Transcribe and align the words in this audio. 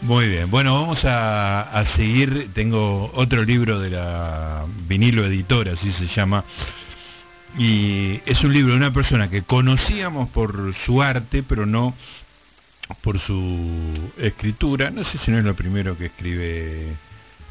Muy 0.00 0.28
bien, 0.28 0.48
bueno, 0.48 0.74
vamos 0.74 1.00
a, 1.04 1.84
seguir. 1.96 2.50
Tengo 2.54 3.10
otro 3.14 3.42
libro 3.42 3.80
de 3.80 3.90
la 3.90 4.64
vinilo 4.86 5.26
editora, 5.26 5.72
así 5.72 5.92
se 5.92 6.06
llama. 6.14 6.44
Y 7.58 8.20
es 8.24 8.40
un 8.44 8.52
libro 8.52 8.74
de 8.74 8.78
una 8.78 8.92
persona 8.92 9.28
que 9.28 9.42
conocíamos 9.42 10.28
por 10.28 10.72
su 10.86 11.02
arte, 11.02 11.42
pero 11.42 11.66
no 11.66 11.94
por 13.02 13.20
su 13.20 14.12
escritura. 14.18 14.90
No 14.90 15.02
sé 15.10 15.18
si 15.24 15.32
no 15.32 15.38
es 15.38 15.44
lo 15.44 15.54
primero 15.54 15.98
que 15.98 16.06
escribe. 16.06 16.92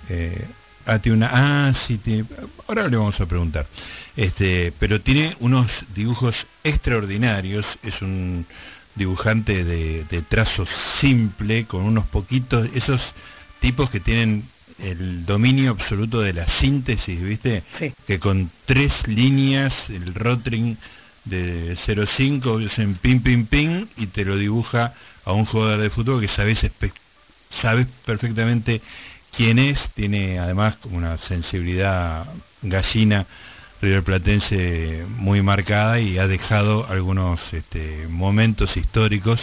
Eh, 0.08 0.48
ah, 0.86 1.00
tiene 1.00 1.18
una. 1.18 1.30
Ah, 1.34 1.74
sí, 1.86 1.98
tiene, 1.98 2.24
ahora 2.68 2.88
le 2.88 2.96
vamos 2.96 3.20
a 3.20 3.26
preguntar. 3.26 3.66
Este, 4.16 4.72
pero 4.80 5.02
tiene 5.02 5.36
unos 5.42 5.70
dibujos 5.94 6.34
extraordinarios. 6.64 7.66
Es 7.84 8.02
un 8.02 8.46
dibujante 8.98 9.64
de, 9.64 10.04
de 10.10 10.22
trazo 10.22 10.66
simple, 11.00 11.66
con 11.66 11.84
unos 11.84 12.06
poquitos, 12.08 12.70
esos 12.74 13.02
tipos 13.60 13.90
que 13.90 14.00
tienen 14.00 14.44
el 14.80 15.26
dominio 15.26 15.72
absoluto 15.72 16.20
de 16.22 16.34
la 16.34 16.60
síntesis, 16.60 17.22
¿viste? 17.22 17.64
Que 18.06 18.20
con 18.20 18.50
tres 18.66 18.92
líneas, 19.08 19.74
el 19.90 20.14
rotring 20.14 20.78
de 21.26 21.78
05, 21.86 22.60
en 22.78 22.96
ping, 22.96 23.20
ping, 23.20 23.46
ping, 23.46 23.86
y 23.98 24.08
te 24.08 24.24
lo 24.24 24.38
dibuja 24.38 24.94
a 25.26 25.34
un 25.34 25.46
jugador 25.46 25.82
de 25.82 25.90
fútbol 25.90 26.22
que 26.22 26.34
sabes, 26.36 26.60
sabes 27.62 27.88
perfectamente 28.06 28.82
quién 29.36 29.60
es, 29.60 29.78
tiene 29.94 30.40
además 30.40 30.78
como 30.78 30.98
una 30.98 31.18
sensibilidad 31.18 32.26
gallina 32.62 33.26
River 33.82 34.04
Platense 34.04 35.06
muy 35.18 35.42
marcada 35.42 36.00
y 36.00 36.18
ha 36.18 36.28
dejado 36.28 36.88
algunos 36.90 37.40
este, 37.52 38.08
momentos 38.10 38.76
históricos 38.76 39.40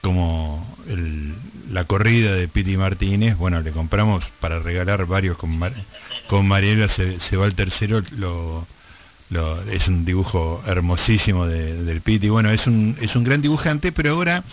como 0.00 0.66
el, 0.88 1.34
la 1.72 1.84
corrida 1.84 2.32
de 2.32 2.48
Piti 2.48 2.76
Martínez, 2.76 3.36
bueno, 3.36 3.60
le 3.60 3.72
compramos 3.72 4.24
para 4.40 4.58
regalar 4.58 5.06
varios 5.06 5.36
con, 5.36 5.58
con 6.28 6.46
Mariela, 6.46 6.88
se, 6.94 7.36
va 7.36 7.46
el 7.46 7.54
tercero, 7.54 8.02
lo, 8.16 8.66
lo, 9.30 9.60
es 9.62 9.86
un 9.88 10.04
dibujo 10.04 10.62
hermosísimo 10.66 11.46
de, 11.46 11.82
del 11.82 12.00
Piti, 12.00 12.28
bueno, 12.28 12.50
es 12.52 12.64
un, 12.66 12.96
es 13.00 13.14
un 13.16 13.24
gran 13.24 13.42
dibujante, 13.42 13.90
pero 13.90 14.14
ahora 14.14 14.44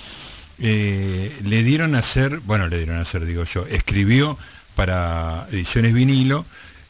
eh, 0.59 1.37
le 1.43 1.63
dieron 1.63 1.95
a 1.95 1.99
hacer, 1.99 2.39
bueno, 2.39 2.67
le 2.67 2.77
dieron 2.77 2.97
a 2.97 3.01
hacer, 3.01 3.25
digo 3.25 3.43
yo, 3.53 3.65
escribió 3.67 4.37
para 4.75 5.47
ediciones 5.51 5.93
vinilo, 5.93 6.45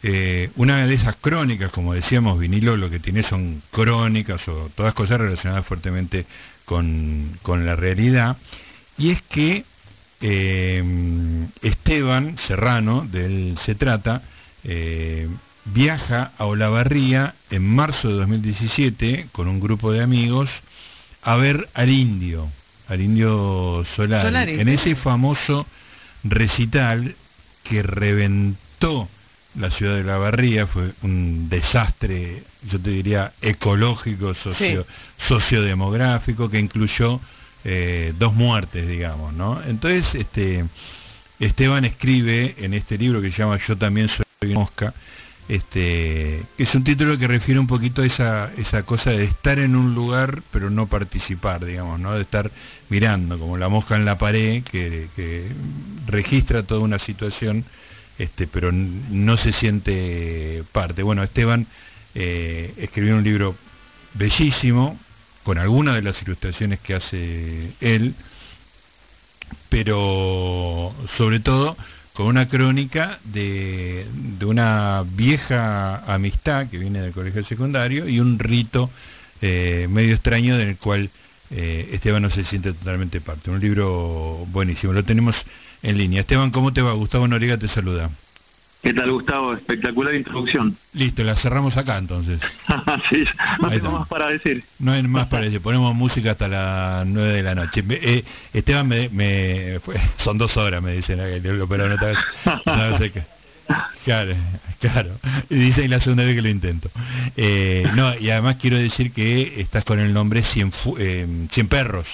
eh, 0.07 0.51
una 0.57 0.85
de 0.85 0.93
esas 0.93 1.15
crónicas, 1.15 1.71
como 1.71 1.95
decíamos, 1.95 2.37
vinilo 2.37 2.75
lo 2.75 2.91
que 2.91 2.99
tiene 2.99 3.27
son 3.27 3.63
crónicas 3.71 4.47
o 4.47 4.69
todas 4.75 4.93
cosas 4.93 5.19
relacionadas 5.19 5.65
fuertemente 5.65 6.27
con, 6.63 7.31
con 7.41 7.65
la 7.65 7.75
realidad, 7.75 8.37
y 8.99 9.09
es 9.09 9.23
que 9.23 9.63
eh, 10.21 10.83
Esteban 11.63 12.37
Serrano, 12.47 13.07
de 13.11 13.25
él 13.25 13.57
se 13.65 13.73
trata, 13.73 14.21
eh, 14.63 15.27
viaja 15.65 16.33
a 16.37 16.45
Olavarría 16.45 17.33
en 17.49 17.67
marzo 17.67 18.09
de 18.09 18.13
2017 18.13 19.29
con 19.31 19.47
un 19.47 19.59
grupo 19.59 19.91
de 19.91 20.03
amigos 20.03 20.51
a 21.23 21.35
ver 21.35 21.67
al 21.73 21.89
indio, 21.89 22.47
al 22.89 23.01
indio 23.01 23.83
Solari, 23.95 24.59
en 24.59 24.69
ese 24.69 24.93
famoso 24.93 25.65
recital 26.23 27.15
que 27.63 27.81
reventó 27.81 29.09
la 29.59 29.69
ciudad 29.71 29.95
de 29.95 30.03
La 30.03 30.17
Barría 30.17 30.65
fue 30.65 30.91
un 31.03 31.49
desastre, 31.49 32.43
yo 32.69 32.79
te 32.79 32.89
diría, 32.89 33.31
ecológico, 33.41 34.33
socio, 34.33 34.85
sociodemográfico, 35.27 36.49
que 36.49 36.59
incluyó 36.59 37.19
eh, 37.63 38.13
dos 38.17 38.33
muertes, 38.33 38.87
digamos, 38.87 39.33
¿no? 39.33 39.61
Entonces, 39.65 40.03
este, 40.13 40.65
Esteban 41.39 41.85
escribe 41.85 42.55
en 42.57 42.73
este 42.73 42.97
libro 42.97 43.21
que 43.21 43.31
se 43.31 43.37
llama 43.37 43.59
Yo 43.67 43.77
también 43.77 44.09
soy 44.09 44.53
mosca, 44.53 44.93
este, 45.47 46.39
es 46.57 46.73
un 46.73 46.83
título 46.83 47.17
que 47.19 47.27
refiere 47.27 47.59
un 47.59 47.67
poquito 47.67 48.01
a 48.01 48.07
esa, 48.07 48.51
esa 48.57 48.81
cosa 48.81 49.11
de 49.11 49.25
estar 49.25 49.59
en 49.59 49.75
un 49.75 49.93
lugar 49.93 50.41
pero 50.51 50.71
no 50.71 50.87
participar, 50.87 51.63
digamos, 51.63 51.99
¿no? 51.99 52.15
De 52.15 52.21
estar 52.21 52.49
mirando, 52.89 53.37
como 53.37 53.55
la 53.57 53.69
mosca 53.69 53.95
en 53.95 54.05
la 54.05 54.17
pared, 54.17 54.63
que, 54.63 55.07
que 55.15 55.47
registra 56.07 56.63
toda 56.63 56.81
una 56.81 56.97
situación 56.97 57.63
este, 58.17 58.47
pero 58.47 58.71
no 58.71 59.37
se 59.37 59.51
siente 59.53 60.63
parte. 60.71 61.03
Bueno, 61.03 61.23
Esteban 61.23 61.67
eh, 62.13 62.73
escribió 62.77 63.15
un 63.15 63.23
libro 63.23 63.55
bellísimo, 64.13 64.97
con 65.43 65.57
algunas 65.59 65.95
de 65.95 66.01
las 66.01 66.21
ilustraciones 66.21 66.79
que 66.79 66.95
hace 66.95 67.71
él, 67.81 68.15
pero 69.69 70.93
sobre 71.17 71.39
todo 71.39 71.77
con 72.13 72.27
una 72.27 72.47
crónica 72.47 73.19
de, 73.25 74.07
de 74.13 74.45
una 74.45 75.03
vieja 75.03 75.97
amistad 76.11 76.67
que 76.69 76.77
viene 76.77 77.01
del 77.01 77.11
colegio 77.11 77.43
secundario 77.45 78.07
y 78.07 78.21
un 78.21 78.39
rito 78.39 78.89
eh, 79.41 79.87
medio 79.89 80.15
extraño 80.15 80.57
del 80.57 80.77
cual 80.77 81.09
eh, 81.51 81.89
Esteban 81.91 82.23
no 82.23 82.29
se 82.29 82.45
siente 82.45 82.71
totalmente 82.71 83.19
parte. 83.21 83.51
Un 83.51 83.59
libro 83.59 84.45
buenísimo, 84.47 84.93
lo 84.93 85.03
tenemos 85.03 85.35
en 85.85 85.97
línea. 85.97 86.21
Esteban, 86.21 86.51
¿cómo 86.51 86.73
te 86.73 86.81
va? 86.81 86.93
Gustavo 86.93 87.27
Noriega 87.27 87.57
te 87.57 87.67
saluda. 87.67 88.09
¿Qué 88.81 88.93
tal, 88.93 89.11
Gustavo? 89.11 89.53
Espectacular 89.53 90.13
introducción. 90.13 90.77
Listo, 90.93 91.23
la 91.23 91.35
cerramos 91.41 91.75
acá 91.75 91.97
entonces. 91.97 92.39
sí, 93.09 93.23
no 93.59 93.69
tengo 93.69 93.91
más 93.91 94.07
para 94.07 94.27
decir. 94.27 94.63
No 94.79 94.93
hay 94.93 95.01
más 95.03 95.27
para 95.27 95.45
decir. 95.45 95.61
Ponemos 95.61 95.95
música 95.95 96.31
hasta 96.31 96.47
las 96.47 97.07
nueve 97.07 97.33
de 97.33 97.43
la 97.43 97.55
noche. 97.55 97.83
Eh, 97.89 98.23
Esteban, 98.53 98.87
me, 98.87 99.09
me 99.09 99.79
son 100.23 100.37
dos 100.37 100.55
horas, 100.57 100.83
me 100.83 100.93
dicen, 100.93 101.19
pero 101.67 101.89
no, 101.89 101.97
no 102.65 102.97
sé 102.99 103.11
qué. 103.11 103.23
Claro, 104.03 104.35
claro. 104.79 105.09
Dicen 105.49 105.89
la 105.89 105.99
segunda 105.99 106.23
vez 106.23 106.35
que 106.35 106.43
lo 106.43 106.49
intento. 106.49 106.89
Eh, 107.35 107.83
no, 107.95 108.15
y 108.19 108.29
además 108.29 108.57
quiero 108.61 108.77
decir 108.77 109.11
que 109.11 109.61
estás 109.61 109.83
con 109.83 109.99
el 109.99 110.13
nombre 110.13 110.43
Cien, 110.53 110.71
eh, 110.99 111.47
Cien 111.53 111.67
Perros. 111.67 112.05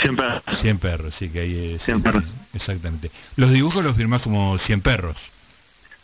Cien 0.00 0.14
perros. 0.14 0.42
Cien 0.62 0.78
perros, 0.78 1.14
sí, 1.18 1.28
que 1.28 1.40
hay... 1.40 1.78
Cien 1.84 2.02
perros. 2.02 2.24
Exactamente. 2.54 3.10
Los 3.36 3.52
dibujos 3.52 3.84
los 3.84 3.96
firmás 3.96 4.22
como 4.22 4.58
Cien 4.66 4.80
Perros, 4.80 5.16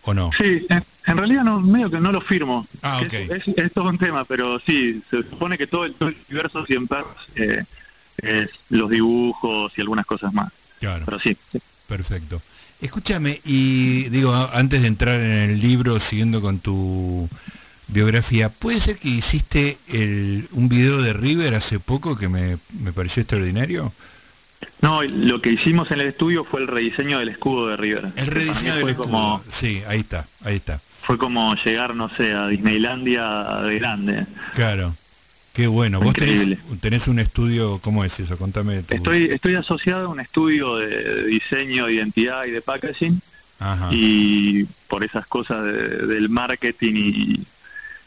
¿o 0.04 0.14
no? 0.14 0.30
Sí, 0.38 0.66
en, 0.68 1.16
realidad 1.16 1.44
no, 1.44 1.60
medio 1.60 1.90
que 1.90 2.00
no 2.00 2.12
lo 2.12 2.20
firmo. 2.20 2.66
Ah, 2.82 3.00
ok. 3.00 3.12
Es, 3.12 3.72
todo 3.72 3.88
un 3.88 3.98
tema, 3.98 4.24
pero 4.24 4.58
sí, 4.58 5.02
se 5.10 5.22
supone 5.22 5.56
que 5.56 5.66
todo 5.66 5.84
el, 5.84 5.94
universo 6.00 6.64
Cien 6.66 6.86
perros 6.86 7.16
eh, 7.36 7.64
es 8.18 8.50
los 8.70 8.90
dibujos 8.90 9.72
y 9.76 9.80
algunas 9.80 10.06
cosas 10.06 10.32
más. 10.32 10.52
Claro. 10.80 11.04
Pero 11.04 11.18
sí. 11.20 11.36
Perfecto. 11.88 12.40
Escúchame, 12.80 13.40
y 13.44 14.08
digo, 14.08 14.34
antes 14.34 14.82
de 14.82 14.88
entrar 14.88 15.20
en 15.20 15.50
el 15.50 15.60
libro, 15.60 15.98
siguiendo 16.10 16.40
con 16.42 16.58
tu 16.58 17.28
biografía. 17.88 18.48
¿Puede 18.48 18.84
ser 18.84 18.96
que 18.98 19.08
hiciste 19.08 19.78
el, 19.88 20.48
un 20.52 20.68
video 20.68 21.00
de 21.00 21.12
River 21.12 21.54
hace 21.54 21.78
poco 21.78 22.16
que 22.16 22.28
me, 22.28 22.58
me 22.80 22.92
pareció 22.92 23.22
extraordinario? 23.22 23.92
No, 24.82 25.02
lo 25.02 25.40
que 25.40 25.50
hicimos 25.50 25.90
en 25.90 26.00
el 26.00 26.08
estudio 26.08 26.44
fue 26.44 26.60
el 26.60 26.66
rediseño 26.66 27.18
del 27.18 27.28
escudo 27.28 27.68
de 27.68 27.76
River. 27.76 28.08
El 28.16 28.26
rediseño 28.26 28.76
del 28.76 28.88
escudo. 28.90 29.06
Como, 29.06 29.42
sí, 29.60 29.82
ahí 29.86 30.00
está, 30.00 30.26
ahí 30.44 30.56
está. 30.56 30.80
Fue 31.02 31.18
como 31.18 31.54
llegar, 31.54 31.94
no 31.94 32.08
sé, 32.08 32.32
a 32.32 32.48
Disneylandia 32.48 33.60
de 33.62 33.78
grande. 33.78 34.26
Claro. 34.54 34.94
Qué 35.54 35.68
bueno. 35.68 36.00
¿Vos 36.00 36.14
tenés, 36.80 37.06
un 37.06 37.20
estudio, 37.20 37.78
cómo 37.78 38.04
es 38.04 38.18
eso? 38.18 38.36
Contame. 38.36 38.82
Estoy, 38.88 39.26
estoy 39.26 39.54
asociado 39.54 40.06
a 40.06 40.10
un 40.10 40.18
estudio 40.18 40.76
de 40.76 41.24
diseño, 41.26 41.86
de 41.86 41.94
identidad 41.94 42.44
y 42.44 42.50
de 42.50 42.60
packaging. 42.60 43.20
Ajá. 43.60 43.88
Y 43.92 44.64
por 44.88 45.04
esas 45.04 45.26
cosas 45.28 45.64
del 45.64 46.28
marketing 46.28 46.94
y, 46.96 47.46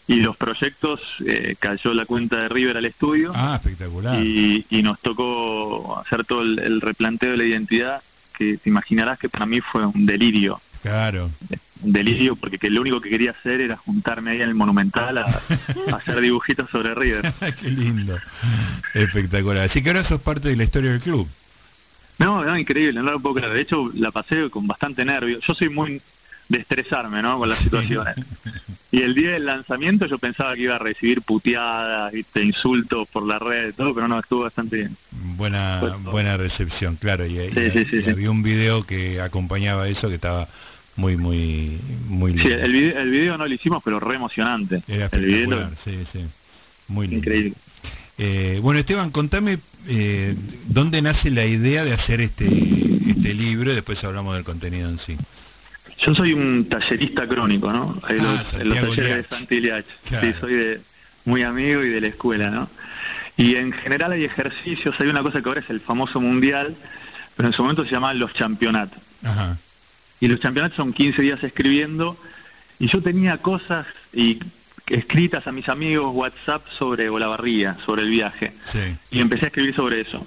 y 0.08 0.16
los 0.16 0.38
proyectos 0.38 1.02
eh, 1.26 1.56
cayó 1.60 1.94
la 1.94 2.06
cuenta 2.06 2.38
de 2.38 2.48
River 2.48 2.78
al 2.78 2.86
estudio. 2.86 3.34
Ah, 3.36 3.56
espectacular. 3.58 4.24
Y, 4.24 4.66
nos 4.82 5.00
tocó 5.02 6.00
hacer 6.00 6.24
todo 6.26 6.44
el, 6.44 6.80
replanteo 6.80 7.32
de 7.32 7.38
la 7.38 7.44
identidad, 7.44 8.02
que 8.38 8.58
te 8.58 8.70
imaginarás 8.70 9.20
que 9.20 9.28
para 9.28 9.46
mí 9.46 9.60
fue 9.60 9.86
un 9.86 10.06
delirio. 10.06 10.62
Claro. 10.82 11.30
Un 11.82 11.92
delirio 11.92 12.38
porque 12.38 12.58
que 12.58 12.70
lo 12.70 12.82
único 12.82 13.02
que 13.02 13.10
quería 13.10 13.32
hacer 13.32 13.60
era 13.60 13.76
juntarme 13.76 14.32
ahí 14.32 14.38
en 14.38 14.50
el 14.50 14.56
Monumental 14.56 15.18
a, 15.18 15.42
hacer 15.94 16.22
dibujitos 16.22 16.70
sobre 16.70 16.96
River. 16.96 17.34
Qué 17.62 17.70
lindo. 17.70 18.18
Espectacular. 18.94 19.66
Así 19.66 19.82
que 19.82 19.90
ahora 19.90 20.08
sos 20.08 20.22
parte 20.22 20.50
de 20.50 20.56
la 20.56 20.64
historia 20.64 20.92
del 20.92 21.02
club. 21.02 21.28
No, 22.20 22.44
no, 22.44 22.58
increíble, 22.58 23.02
no 23.02 23.12
lo 23.12 23.20
puedo 23.20 23.36
creer. 23.36 23.54
De 23.54 23.62
hecho, 23.62 23.92
la 23.96 24.12
pasé 24.12 24.50
con 24.50 24.66
bastante 24.66 25.04
nervio. 25.04 25.40
Yo 25.46 25.54
soy 25.54 25.70
muy 25.70 26.02
de 26.50 26.60
estresarme, 26.60 27.22
¿no? 27.22 27.38
Con 27.40 27.50
las 27.50 27.64
situaciones. 27.64 28.16
Y 28.90 29.02
el 29.02 29.14
día 29.14 29.32
del 29.32 29.46
lanzamiento 29.46 30.06
yo 30.06 30.18
pensaba 30.18 30.56
que 30.56 30.62
iba 30.62 30.76
a 30.76 30.80
recibir 30.80 31.22
puteadas, 31.22 32.10
¿viste? 32.14 32.42
insultos 32.42 33.06
por 33.10 33.28
la 33.28 33.38
red, 33.38 33.74
todo, 33.76 33.94
pero 33.94 34.08
no, 34.08 34.18
estuvo 34.18 34.44
bastante 34.44 34.78
bien. 34.78 34.96
Buena 35.12 35.82
buena 36.04 36.38
recepción, 36.38 36.96
claro. 36.96 37.26
Y, 37.26 37.38
había 37.38 38.32
un 38.32 38.42
video 38.42 38.84
que 38.84 39.20
acompañaba 39.20 39.90
eso 39.90 40.08
que 40.08 40.16
estaba 40.16 40.48
muy, 40.96 41.18
muy, 41.18 41.78
muy 42.08 42.32
lindo. 42.32 42.48
Sí, 42.48 42.54
el 42.54 42.72
video, 42.72 43.00
el 43.02 43.12
video 43.12 43.38
no 43.38 43.46
lo 43.46 43.54
hicimos, 43.54 43.84
pero 43.84 44.00
re 44.00 44.16
emocionante. 44.16 44.82
Era 44.88 45.10
el 45.12 45.26
video 45.26 45.70
sí, 45.84 46.06
sí. 46.14 46.26
Muy 46.88 47.08
lindo. 47.08 47.20
Increíble. 47.20 47.54
Eh, 48.18 48.60
bueno, 48.62 48.80
Esteban, 48.80 49.12
contame 49.12 49.60
eh, 49.86 50.34
dónde 50.66 51.02
nace 51.02 51.30
la 51.30 51.46
idea 51.46 51.84
de 51.84 51.94
hacer 51.94 52.22
este 52.22 52.46
este 52.48 53.34
libro 53.34 53.72
y 53.72 53.76
después 53.76 54.04
hablamos 54.04 54.34
del 54.36 54.44
contenido 54.44 54.90
en 54.90 55.00
sí. 55.00 55.18
Yo 56.08 56.16
soy 56.16 56.32
un 56.32 56.70
tallerista 56.70 57.28
crónico, 57.28 57.70
¿no? 57.70 58.00
Ahí 58.04 58.18
ah, 58.22 58.46
los, 58.54 58.66
los 58.66 58.96
talleres 58.96 59.18
de 59.18 59.24
Santiliach. 59.24 59.86
Sí, 60.10 60.34
soy 60.40 60.54
de, 60.54 60.82
muy 61.26 61.44
amigo 61.44 61.84
y 61.84 61.90
de 61.90 62.00
la 62.00 62.08
escuela, 62.08 62.50
¿no? 62.50 62.70
Y 63.36 63.56
en 63.56 63.74
general 63.74 64.14
hay 64.14 64.24
ejercicios, 64.24 64.96
hay 65.00 65.08
una 65.08 65.22
cosa 65.22 65.42
que 65.42 65.50
ahora 65.50 65.60
es 65.60 65.70
el 65.70 65.82
famoso 65.82 66.22
mundial, 66.22 66.76
pero 67.36 67.50
en 67.50 67.54
su 67.54 67.62
momento 67.62 67.84
se 67.84 67.92
llamaban 67.92 68.20
los 68.20 68.32
campeonatos. 68.32 69.02
Ajá. 69.22 69.58
Y 70.22 70.28
los 70.28 70.40
campeonatos 70.40 70.78
son 70.78 70.94
15 70.94 71.22
días 71.22 71.44
escribiendo, 71.44 72.18
y 72.80 72.88
yo 72.88 73.02
tenía 73.02 73.38
cosas 73.40 73.86
y 74.14 74.40
escritas 74.88 75.46
a 75.46 75.52
mis 75.52 75.68
amigos 75.68 76.16
WhatsApp 76.16 76.66
sobre 76.78 77.10
Olavarría, 77.10 77.76
sobre 77.86 78.04
el 78.04 78.10
viaje. 78.10 78.54
Y 79.12 79.20
empecé 79.20 79.46
a 79.46 79.48
escribir 79.50 79.76
sobre 79.76 80.00
eso. 80.00 80.26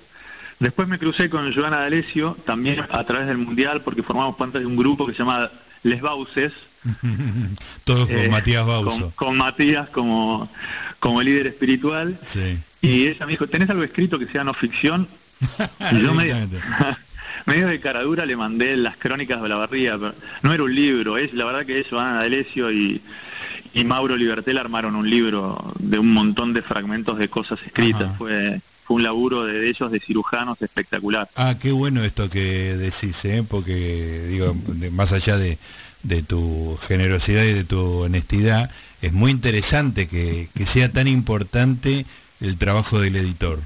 Después 0.59 0.87
me 0.87 0.99
crucé 0.99 1.31
con 1.31 1.51
Joana 1.55 1.81
D'Alessio, 1.81 2.37
también 2.45 2.81
a 2.81 3.05
través 3.05 3.27
del 3.27 3.39
Mundial, 3.39 3.81
porque 3.83 4.03
formamos 4.03 4.37
parte 4.37 4.59
de 4.59 4.67
un 4.67 4.77
grupo 4.77 5.07
que 5.07 5.13
se 5.13 5.21
llama 5.21 5.51
Les 5.83 6.01
Bauces. 6.01 6.53
Todos 7.85 8.09
con 8.09 8.19
eh, 8.19 8.29
Matías 8.29 8.67
Bauso. 8.67 9.13
Con, 9.15 9.37
Matías 9.37 9.89
como, 9.91 10.49
como 10.99 11.23
líder 11.23 11.49
espiritual. 11.49 12.19
Y 12.83 13.09
ella 13.09 13.27
me 13.27 13.33
dijo, 13.33 13.47
¿tenés 13.47 13.71
algo 13.71 13.83
escrito 13.83 14.19
que 14.19 14.27
sea 14.27 14.45
no 14.45 14.55
ficción? 14.55 15.09
y 15.93 16.03
yo 16.03 16.15
medio, 16.15 16.37
medio 17.47 17.69
de 17.69 17.81
caradura 17.81 18.27
le 18.27 18.37
mandé 18.37 18.77
las 18.77 18.97
crónicas 18.97 19.43
de 19.43 19.49
la 19.49 19.57
barría, 19.57 19.97
pero 19.99 20.15
no 20.43 20.53
era 20.53 20.63
un 20.63 20.75
libro, 20.75 21.19
es 21.19 21.33
la 21.35 21.47
verdad 21.47 21.67
que 21.67 21.81
es 21.81 21.89
Joana 21.89 22.17
D'Alessio 22.17 22.71
y 22.71 23.01
y 23.75 23.85
Mauro 23.85 24.17
Libertel 24.17 24.59
armaron 24.59 24.97
un 24.97 25.09
libro 25.09 25.73
de 25.79 25.99
un 25.99 26.13
montón 26.13 26.53
de 26.53 26.63
fragmentos 26.63 27.19
de 27.19 27.29
cosas 27.29 27.59
escritas. 27.65 28.17
Fue 28.17 28.61
fue 28.91 28.97
un 28.97 29.05
laburo 29.05 29.45
de 29.45 29.69
ellos, 29.69 29.93
de 29.93 30.01
cirujanos, 30.01 30.61
espectacular. 30.61 31.29
Ah, 31.37 31.55
qué 31.63 31.71
bueno 31.71 32.03
esto 32.03 32.29
que 32.29 32.77
decís, 32.77 33.15
¿eh? 33.23 33.45
porque 33.49 34.27
digo, 34.29 34.53
más 34.91 35.13
allá 35.13 35.37
de, 35.37 35.59
de 36.03 36.25
tu 36.25 36.77
generosidad 36.89 37.45
y 37.45 37.53
de 37.53 37.63
tu 37.63 37.81
honestidad, 38.01 38.69
es 39.01 39.13
muy 39.13 39.31
interesante 39.31 40.09
que, 40.09 40.49
que 40.57 40.67
sea 40.73 40.89
tan 40.89 41.07
importante 41.07 42.05
el 42.41 42.59
trabajo 42.59 42.99
del 42.99 43.15
editor. 43.15 43.61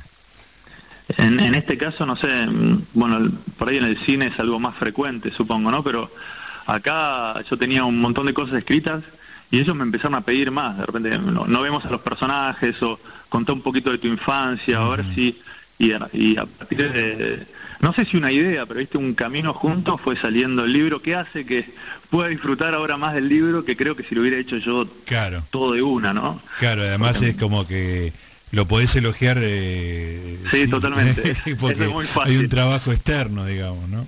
En, 1.17 1.41
en 1.41 1.55
este 1.55 1.79
caso, 1.79 2.05
no 2.05 2.17
sé, 2.17 2.29
bueno, 2.93 3.31
por 3.57 3.71
ahí 3.71 3.79
en 3.79 3.85
el 3.85 4.05
cine 4.05 4.27
es 4.27 4.39
algo 4.39 4.61
más 4.61 4.75
frecuente, 4.75 5.31
supongo, 5.31 5.71
¿no? 5.71 5.83
Pero 5.83 6.11
acá 6.67 7.41
yo 7.49 7.57
tenía 7.57 7.85
un 7.85 7.99
montón 7.99 8.27
de 8.27 8.35
cosas 8.35 8.57
escritas 8.57 9.03
y 9.51 9.59
ellos 9.61 9.77
me 9.77 9.85
empezaron 9.85 10.17
a 10.17 10.21
pedir 10.21 10.51
más, 10.51 10.79
de 10.79 10.87
repente 10.87 11.19
no, 11.19 11.63
vemos 11.63 11.85
a 11.85 11.91
los 11.91 12.01
personajes 12.01 12.83
o 12.83 12.99
contá 13.29 13.53
un 13.53 13.63
poquito 13.63 13.91
de 13.91 13.99
tu 13.99 14.09
infancia, 14.09 14.79
ahora 14.79 15.05
sí, 15.15 15.39
y, 15.79 15.93
y 16.13 16.37
a 16.37 16.45
partir 16.45 16.93
de, 16.93 17.47
no 17.81 17.93
sé 17.93 18.05
si 18.05 18.17
una 18.17 18.33
idea, 18.33 18.65
pero 18.67 18.81
viste, 18.81 18.99
un 18.99 19.15
camino 19.15 19.53
junto 19.53 19.97
fue 19.99 20.17
saliendo 20.17 20.65
el 20.65 20.73
libro 20.73 21.01
que 21.01 21.15
hace 21.15 21.45
que 21.45 21.65
pueda 22.11 22.29
disfrutar 22.29 22.75
ahora 22.75 22.97
más 22.97 23.15
del 23.15 23.29
libro 23.29 23.65
que 23.65 23.77
creo 23.77 23.95
que 23.95 24.03
si 24.05 24.15
lo 24.15 24.23
hubiera 24.23 24.39
hecho 24.39 24.57
yo 24.57 24.87
claro. 25.05 25.43
todo 25.51 25.73
de 25.73 25.83
una, 25.83 26.13
¿no? 26.13 26.41
Claro, 26.59 26.83
además 26.83 27.17
es 27.23 27.37
como 27.37 27.67
que 27.67 28.13
lo 28.53 28.65
podés 28.67 28.95
elogiar. 28.95 29.39
Eh, 29.43 30.39
sí, 30.51 30.69
totalmente. 30.69 31.37
porque 31.61 31.91
hay 32.23 32.37
un 32.37 32.49
trabajo 32.49 32.93
externo, 32.93 33.45
digamos, 33.45 33.89
¿no? 33.89 34.07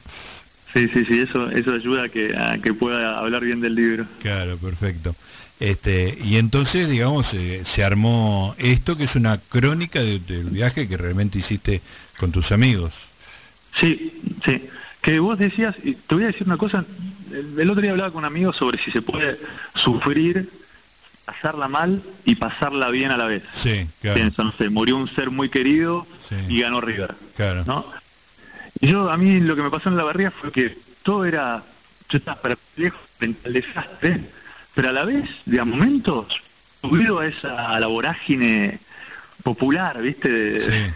Sí, 0.77 0.89
sí, 0.89 1.07
sí, 1.07 1.21
eso, 1.21 1.51
eso 1.51 1.73
ayuda 1.73 2.05
a 2.05 2.09
que, 2.11 2.37
a 2.37 2.59
que 2.59 2.75
pueda 2.75 3.19
hablar 3.19 3.43
bien 3.43 3.63
del 3.63 3.75
libro. 3.75 4.05
Claro, 4.21 4.59
perfecto. 4.59 5.17
Este, 5.59 6.19
y 6.23 6.37
entonces, 6.37 6.91
digamos, 6.91 7.25
eh, 7.33 7.65
se 7.75 7.83
armó 7.83 8.55
esto 8.59 8.95
que 8.95 9.05
es 9.05 9.15
una 9.15 9.39
crónica 9.39 10.01
del 10.01 10.51
viaje 10.51 10.87
que 10.87 10.99
realmente 10.99 11.39
hiciste 11.39 11.81
con 12.19 12.31
tus 12.31 12.53
amigos. 12.53 12.93
Sí, 13.81 14.21
sí. 14.45 14.69
Que 15.01 15.19
vos 15.19 15.39
decías, 15.39 15.75
y 15.83 15.95
te 15.95 16.15
voy 16.15 16.25
a 16.25 16.27
decir 16.27 16.47
una 16.47 16.59
cosa, 16.59 16.85
el, 17.33 17.71
otro 17.71 17.81
día 17.81 17.93
hablaba 17.93 18.11
con 18.11 18.27
amigos 18.27 18.57
sobre 18.57 18.77
si 18.85 18.91
se 18.91 19.01
puede 19.01 19.39
sufrir, 19.83 20.47
pasarla 21.25 21.69
mal 21.69 22.03
y 22.27 22.35
pasarla 22.35 22.91
bien 22.91 23.13
a 23.13 23.17
la 23.17 23.25
vez. 23.25 23.45
Sí, 23.63 23.87
claro. 24.03 24.17
Pienso, 24.17 24.45
no 24.45 24.53
sé, 24.53 24.69
murió 24.69 24.99
un 24.99 25.09
ser 25.09 25.31
muy 25.31 25.49
querido 25.49 26.07
y 26.51 26.61
ganó 26.61 26.83
River. 26.83 27.15
Claro. 27.35 27.65
¿no? 27.65 27.87
Yo, 28.81 29.11
a 29.11 29.17
mí 29.17 29.41
lo 29.41 29.57
que 29.57 29.63
me 29.63 29.71
pasó 29.71 29.89
en 29.89 29.97
la 29.97 30.05
barriga 30.05 30.31
fue 30.31 30.53
que 30.53 30.77
todo 31.03 31.25
era, 31.25 31.63
yo 32.09 32.19
estaba 32.19 32.41
perplejo 32.41 32.99
frente 33.19 33.47
al 33.47 33.53
desastre, 33.55 34.21
pero 34.75 34.91
a 34.91 34.93
la 34.93 35.05
vez, 35.05 35.29
de 35.47 35.61
a 35.61 35.65
momentos, 35.65 36.27
subido 36.81 37.21
a 37.21 37.27
esa 37.27 37.75
a 37.75 37.81
la 37.81 37.87
vorágine 37.87 38.79
popular, 39.43 40.01
¿viste? 40.03 40.29
De, 40.29 40.95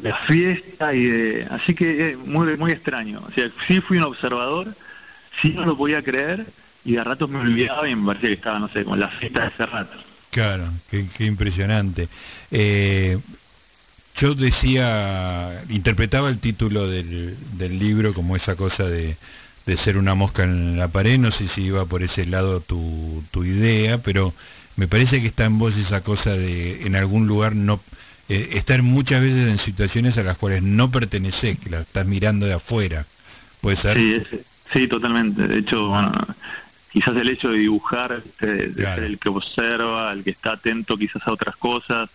la 0.00 0.16
fiesta 0.26 0.94
y 0.94 1.04
de, 1.04 1.46
así 1.50 1.74
que 1.74 2.16
muy 2.24 2.56
muy 2.56 2.72
extraño. 2.72 3.22
O 3.28 3.30
sea, 3.30 3.48
sí 3.66 3.80
fui 3.80 3.98
un 3.98 4.04
observador, 4.04 4.74
sí 5.40 5.50
no 5.50 5.66
lo 5.66 5.76
podía 5.76 6.02
creer 6.02 6.46
y 6.84 6.92
de 6.92 7.04
ratos 7.04 7.28
me 7.28 7.40
olvidaba 7.40 7.88
y 7.88 7.94
me 7.94 8.06
parecía 8.06 8.30
que 8.30 8.34
estaba, 8.34 8.58
no 8.58 8.68
sé, 8.68 8.84
con 8.84 8.98
la 8.98 9.08
fiesta 9.08 9.40
de 9.40 9.46
ese 9.48 9.66
rato. 9.66 9.96
Claro, 10.30 10.70
qué, 10.90 11.06
qué 11.14 11.26
impresionante. 11.26 12.08
Eh, 12.50 13.18
yo 14.20 14.34
decía, 14.34 15.62
interpretaba 15.68 16.28
el 16.28 16.38
título 16.38 16.86
del, 16.86 17.36
del 17.56 17.78
libro 17.78 18.14
como 18.14 18.36
esa 18.36 18.54
cosa 18.54 18.84
de, 18.84 19.16
de 19.66 19.76
ser 19.84 19.96
una 19.96 20.14
mosca 20.14 20.44
en 20.44 20.78
la 20.78 20.88
pared, 20.88 21.18
no 21.18 21.30
sé 21.30 21.48
si 21.54 21.62
iba 21.62 21.84
por 21.86 22.02
ese 22.02 22.26
lado 22.26 22.60
tu, 22.60 23.22
tu 23.30 23.44
idea, 23.44 23.98
pero 23.98 24.32
me 24.76 24.88
parece 24.88 25.20
que 25.20 25.28
está 25.28 25.44
en 25.44 25.58
vos 25.58 25.74
esa 25.76 26.02
cosa 26.02 26.30
de 26.30 26.82
en 26.86 26.96
algún 26.96 27.26
lugar 27.26 27.54
no 27.54 27.80
eh, 28.28 28.50
estar 28.52 28.82
muchas 28.82 29.22
veces 29.22 29.48
en 29.48 29.64
situaciones 29.64 30.16
a 30.16 30.22
las 30.22 30.38
cuales 30.38 30.62
no 30.62 30.90
perteneces, 30.90 31.58
que 31.58 31.70
la 31.70 31.80
estás 31.80 32.06
mirando 32.06 32.46
de 32.46 32.54
afuera. 32.54 33.04
¿Puede 33.60 33.80
ser? 33.80 33.94
Sí, 33.94 34.38
sí 34.72 34.88
totalmente. 34.88 35.46
De 35.46 35.58
hecho, 35.58 35.88
bueno, 35.88 36.12
quizás 36.90 37.14
el 37.16 37.28
hecho 37.28 37.50
de 37.50 37.58
dibujar, 37.58 38.22
de, 38.40 38.72
ser 38.74 39.04
el 39.04 39.18
que 39.18 39.28
observa, 39.28 40.12
el 40.12 40.24
que 40.24 40.30
está 40.30 40.52
atento 40.52 40.96
quizás 40.96 41.26
a 41.26 41.32
otras 41.32 41.56
cosas, 41.56 42.10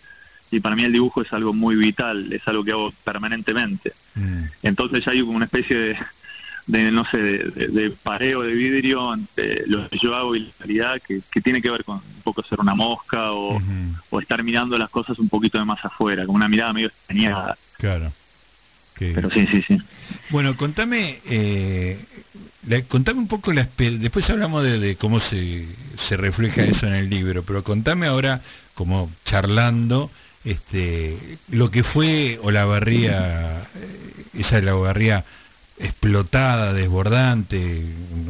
y 0.51 0.59
para 0.59 0.75
mí 0.75 0.83
el 0.83 0.91
dibujo 0.91 1.21
es 1.21 1.33
algo 1.33 1.53
muy 1.53 1.75
vital, 1.75 2.31
es 2.31 2.47
algo 2.47 2.63
que 2.63 2.71
hago 2.71 2.91
permanentemente. 3.03 3.93
Mm. 4.15 4.43
Entonces 4.63 5.03
ya 5.05 5.11
hay 5.11 5.21
como 5.21 5.35
una 5.35 5.45
especie 5.45 5.77
de, 5.77 5.97
de 6.67 6.91
no 6.91 7.05
sé, 7.05 7.17
de, 7.17 7.93
pareo 8.03 8.41
de 8.43 8.53
vidrio 8.53 9.13
entre 9.13 9.65
lo 9.67 9.87
que 9.89 9.97
yo 10.01 10.15
hago 10.15 10.35
y 10.35 10.41
la 10.41 10.51
realidad 10.59 11.01
que, 11.05 11.21
que 11.31 11.41
tiene 11.41 11.61
que 11.61 11.69
ver 11.69 11.83
con 11.83 11.95
un 11.95 12.21
poco 12.23 12.43
ser 12.43 12.59
una 12.59 12.75
mosca 12.75 13.31
o, 13.31 13.61
o, 14.09 14.19
estar 14.19 14.43
mirando 14.43 14.77
las 14.77 14.89
cosas 14.89 15.17
un 15.19 15.29
poquito 15.29 15.57
de 15.57 15.65
más 15.65 15.83
afuera, 15.83 16.25
con 16.25 16.35
una 16.35 16.47
mirada 16.47 16.73
medio 16.73 16.87
extrañada. 16.87 17.57
Claro. 17.77 18.11
Pero 18.99 19.29
sí, 19.29 19.45
sí, 19.47 19.61
sí. 19.61 19.77
Bueno, 20.29 20.57
contame, 20.57 21.19
eh, 21.25 22.03
contame 22.87 23.19
un 23.19 23.27
poco, 23.27 23.53
la, 23.53 23.67
después 23.77 24.25
hablamos 24.29 24.63
de, 24.63 24.79
de 24.79 24.95
cómo 24.95 25.19
se, 25.29 25.67
se 26.09 26.17
refleja 26.17 26.63
eso 26.63 26.87
en 26.87 26.95
el 26.95 27.09
libro, 27.09 27.43
pero 27.43 27.63
contame 27.63 28.07
ahora, 28.07 28.41
como 28.73 29.11
charlando, 29.25 30.09
este, 30.51 31.37
lo 31.51 31.69
que 31.69 31.83
fue 31.83 32.39
Olavarría, 32.41 33.63
eh, 33.75 34.39
esa 34.39 34.57
Olavarría 34.57 35.23
explotada, 35.79 36.73
desbordante, 36.73 37.83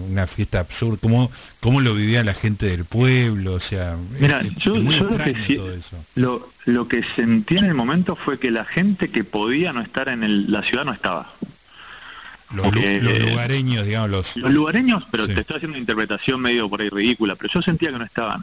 una 0.09 0.27
fiesta 0.27 0.59
absurda, 0.59 0.97
¿cómo, 1.00 1.31
cómo 1.62 1.79
lo 1.79 1.93
vivía 1.93 2.24
la 2.24 2.33
gente 2.33 2.65
del 2.65 2.86
pueblo? 2.86 3.53
O 3.53 3.59
sea, 3.59 3.95
Mira, 4.19 4.41
yo, 4.57 4.77
lo, 4.77 5.17
que 5.17 5.79
lo, 6.15 6.50
lo, 6.65 6.88
que 6.88 7.03
sentí 7.15 7.57
en 7.57 7.65
el 7.65 7.74
momento 7.74 8.15
fue 8.15 8.39
que 8.39 8.51
la 8.51 8.65
gente 8.65 9.09
que 9.09 9.24
podía 9.24 9.71
no 9.71 9.81
estar 9.81 10.09
en 10.09 10.51
la 10.51 10.62
ciudad 10.63 10.83
no 10.86 10.93
estaba. 10.93 11.31
Los, 12.53 12.74
lugareños, 12.74 13.86
digamos, 13.86 14.09
los... 14.09 14.38
Los 14.38 14.53
lugareños, 14.53 15.03
pero 15.12 15.27
te 15.27 15.41
estoy 15.41 15.57
haciendo 15.57 15.75
una 15.75 15.81
interpretación 15.81 16.41
medio 16.41 16.69
por 16.69 16.81
ahí 16.81 16.89
ridícula, 16.89 17.36
pero 17.36 17.53
yo 17.53 17.62
sentía 17.62 17.91
que 17.91 17.97
no 17.97 18.05
estaban. 18.05 18.41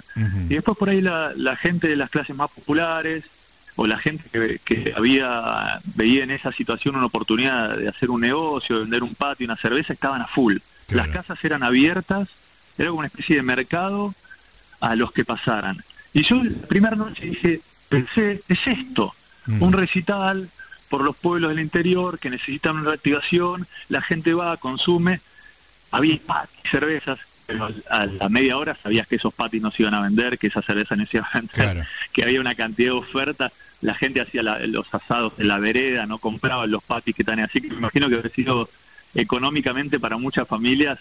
Y 0.49 0.54
después 0.54 0.76
por 0.76 0.90
ahí 0.90 1.00
la, 1.00 1.33
la 1.37 1.57
gente 1.57 1.88
de 1.88 1.97
las 1.97 2.11
clases 2.11 2.37
más 2.37 2.50
populares, 2.50 3.25
o 3.76 3.87
la 3.87 3.99
gente 3.99 4.25
que, 4.31 4.61
que, 4.64 4.93
había 4.97 5.81
veía 5.97 6.25
en 6.25 6.31
esa 6.31 6.52
situación 6.52 6.97
una 6.97 7.07
oportunidad 7.07 7.76
de 7.76 7.88
hacer 7.88 8.11
un 8.11 8.21
negocio, 8.21 8.76
de 8.76 8.83
vender 8.83 9.02
un 9.02 9.14
patio, 9.14 9.47
una 9.47 9.57
cerveza, 9.57 9.93
estaban 9.93 10.23
a 10.23 10.26
full. 10.26 10.59
Las 10.88 11.09
casas 11.09 11.43
eran 11.45 11.62
abiertas, 11.62 12.28
era 12.78 12.90
como 12.90 13.00
una 13.00 13.09
especie 13.09 13.37
de 13.37 13.43
mercado 13.43 14.14
a 14.81 14.95
los 14.95 15.12
que 15.12 15.25
pasaran. 15.25 15.83
Y 16.12 16.23
yo 16.28 16.43
la 16.43 16.66
primera 16.69 16.95
noche 16.95 17.26
dije, 17.26 17.61
pensé, 17.88 18.43
es 18.49 18.66
esto, 18.66 19.14
mm. 19.47 19.62
un 19.62 19.73
recital 19.73 20.49
por 20.88 21.02
los 21.02 21.16
pueblos 21.16 21.50
del 21.50 21.61
interior 21.61 22.19
que 22.19 22.31
necesitan 22.31 22.76
una 22.76 22.90
reactivación, 22.90 23.66
la 23.88 24.02
gente 24.02 24.33
va, 24.35 24.57
consume, 24.57 25.21
había 25.90 26.19
patis, 26.25 26.61
cervezas, 26.71 27.19
pero 27.47 27.69
a 27.90 28.07
la 28.07 28.28
media 28.28 28.57
hora 28.57 28.75
sabías 28.75 29.07
que 29.07 29.16
esos 29.16 29.35
patis 29.35 29.61
no 29.61 29.71
se 29.71 29.83
iban 29.83 29.95
a 29.95 30.02
vender, 30.02 30.38
que 30.38 30.47
esa 30.47 30.62
cerveza 30.62 30.97
no 30.97 31.04
se 31.07 31.16
iba 31.16 31.26
a 31.26 31.38
vender, 31.38 31.87
que 32.12 32.23
había 32.23 32.40
una 32.40 32.54
cantidad 32.54 32.93
de 32.93 32.99
ofertas 32.99 33.52
la 33.81 33.95
gente 33.95 34.21
hacía 34.21 34.43
los 34.43 34.95
asados 34.95 35.35
en 35.38 35.49
la 35.49 35.59
vereda, 35.59 36.07
no 36.07 36.19
compraban 36.19 36.71
los 36.71 36.83
patis 36.83 37.14
que 37.14 37.23
están 37.23 37.40
así, 37.40 37.61
que 37.61 37.69
me 37.69 37.76
imagino 37.76 38.09
que 38.09 38.16
ha 38.16 38.28
sido 38.28 38.69
económicamente 39.14 40.00
para 40.00 40.16
muchas 40.16 40.49
familias 40.49 40.99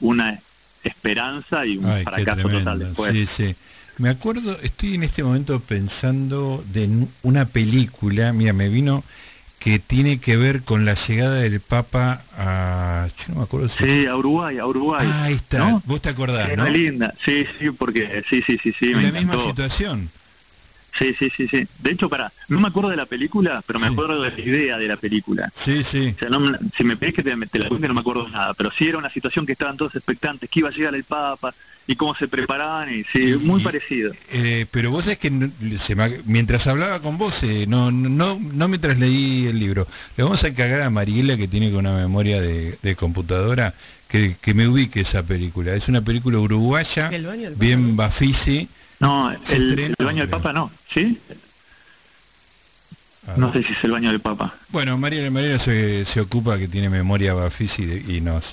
una 0.00 0.38
esperanza 0.82 1.66
y 1.66 1.76
un 1.76 2.02
fracaso 2.02 2.48
total 2.48 2.78
después. 2.78 3.12
Sí, 3.12 3.28
sí. 3.36 3.54
Me 3.98 4.10
acuerdo, 4.10 4.58
estoy 4.60 4.96
en 4.96 5.04
este 5.04 5.22
momento 5.22 5.60
pensando 5.60 6.64
de 6.72 7.06
una 7.22 7.44
película, 7.44 8.32
mira, 8.32 8.52
me 8.52 8.68
vino 8.68 9.04
que 9.60 9.78
tiene 9.78 10.18
que 10.18 10.36
ver 10.36 10.62
con 10.62 10.84
la 10.84 10.94
llegada 11.06 11.36
del 11.36 11.60
Papa 11.60 12.22
a... 12.36 13.08
Yo 13.18 13.24
no 13.28 13.34
me 13.36 13.42
acuerdo 13.44 13.68
si... 13.68 13.84
Sí, 13.84 14.06
a 14.06 14.16
Uruguay, 14.16 14.58
a 14.58 14.66
Uruguay. 14.66 15.08
Ah, 15.10 15.22
ahí 15.24 15.34
está, 15.34 15.80
vos 15.84 16.02
te 16.02 16.10
acordás, 16.10 16.50
sí, 16.50 16.56
¿no? 16.56 16.68
linda, 16.68 17.14
sí, 17.24 17.46
sí, 17.58 17.70
porque 17.70 18.22
sí, 18.28 18.42
sí, 18.42 18.58
sí, 18.62 18.72
sí, 18.72 18.86
me 18.86 19.04
la 19.04 19.12
misma 19.12 19.46
situación. 19.46 20.10
Sí, 20.98 21.12
sí, 21.18 21.28
sí, 21.36 21.48
sí. 21.48 21.66
De 21.80 21.90
hecho, 21.90 22.08
para, 22.08 22.30
no 22.48 22.60
me 22.60 22.68
acuerdo 22.68 22.90
de 22.90 22.96
la 22.96 23.06
película, 23.06 23.62
pero 23.66 23.80
me 23.80 23.88
acuerdo 23.88 24.22
de 24.22 24.30
la 24.30 24.40
idea 24.40 24.78
de 24.78 24.86
la 24.86 24.96
película. 24.96 25.52
Sí, 25.64 25.82
sí. 25.90 26.06
O 26.08 26.18
sea, 26.18 26.28
no, 26.28 26.56
si 26.76 26.84
me 26.84 26.96
pedís 26.96 27.16
que 27.16 27.22
te, 27.22 27.34
la 27.34 27.68
cuente 27.68 27.88
no 27.88 27.94
me 27.94 28.00
acuerdo 28.00 28.28
nada, 28.28 28.54
pero 28.54 28.70
sí 28.70 28.86
era 28.86 28.98
una 28.98 29.08
situación 29.08 29.44
que 29.44 29.52
estaban 29.52 29.76
todos 29.76 29.96
expectantes, 29.96 30.48
que 30.48 30.60
iba 30.60 30.68
a 30.68 30.72
llegar 30.72 30.94
el 30.94 31.04
Papa 31.04 31.52
y 31.86 31.96
cómo 31.96 32.14
se 32.14 32.28
preparaban 32.28 32.94
y 32.94 33.02
sí, 33.04 33.34
muy 33.40 33.62
parecido. 33.62 34.12
Eh, 34.32 34.66
pero 34.70 34.90
vos 34.90 35.06
es 35.06 35.18
que 35.18 35.30
mientras 36.24 36.66
hablaba 36.66 37.00
con 37.00 37.18
vos, 37.18 37.34
eh, 37.42 37.66
no, 37.66 37.90
no, 37.90 38.38
no 38.38 38.68
mientras 38.68 38.98
leí 38.98 39.46
el 39.46 39.58
libro, 39.58 39.86
le 40.16 40.24
vamos 40.24 40.42
a 40.44 40.48
encargar 40.48 40.82
a 40.82 40.90
Mariela 40.90 41.36
que 41.36 41.48
tiene 41.48 41.74
una 41.74 41.92
memoria 41.92 42.40
de, 42.40 42.78
de 42.80 42.94
computadora 42.94 43.74
que, 44.08 44.36
que 44.40 44.54
me 44.54 44.68
ubique 44.68 45.00
esa 45.00 45.22
película. 45.22 45.74
Es 45.74 45.88
una 45.88 46.00
película 46.00 46.38
uruguaya, 46.38 47.10
bien 47.56 47.96
bafisi 47.96 48.68
no, 49.00 49.30
el, 49.48 49.94
baño 49.98 50.20
del 50.20 50.28
Papa 50.28 50.52
no, 50.52 50.70
¿sí? 50.92 51.18
No 53.36 53.50
sé 53.52 53.62
si 53.62 53.72
es 53.72 53.84
el 53.84 53.92
baño 53.92 54.10
del 54.10 54.20
Papa. 54.20 54.54
Bueno, 54.68 54.98
María 54.98 55.30
María 55.30 55.58
se, 55.64 56.04
se 56.12 56.20
ocupa 56.20 56.58
que 56.58 56.68
tiene 56.68 56.90
memoria 56.90 57.32
Bafisi 57.32 57.82
y 58.08 58.20
nos 58.20 58.44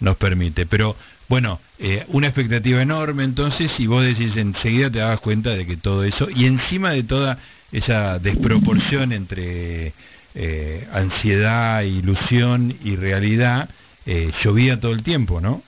nos 0.00 0.16
permite. 0.16 0.66
Pero 0.66 0.96
bueno, 1.28 1.60
eh, 1.78 2.04
una 2.08 2.28
expectativa 2.28 2.82
enorme 2.82 3.24
entonces 3.24 3.70
y 3.78 3.86
vos 3.86 4.04
decís 4.04 4.36
enseguida 4.36 4.90
te 4.90 4.98
das 4.98 5.20
cuenta 5.20 5.50
de 5.50 5.66
que 5.66 5.76
todo 5.76 6.04
eso 6.04 6.28
y 6.34 6.46
encima 6.46 6.92
de 6.92 7.02
toda 7.02 7.38
esa 7.72 8.18
desproporción 8.18 9.12
entre 9.12 9.92
eh, 10.34 10.86
ansiedad, 10.92 11.82
ilusión 11.82 12.74
y 12.84 12.94
realidad, 12.96 13.68
eh, 14.06 14.32
llovía 14.44 14.78
todo 14.78 14.92
el 14.92 15.02
tiempo, 15.02 15.40
¿no? 15.40 15.62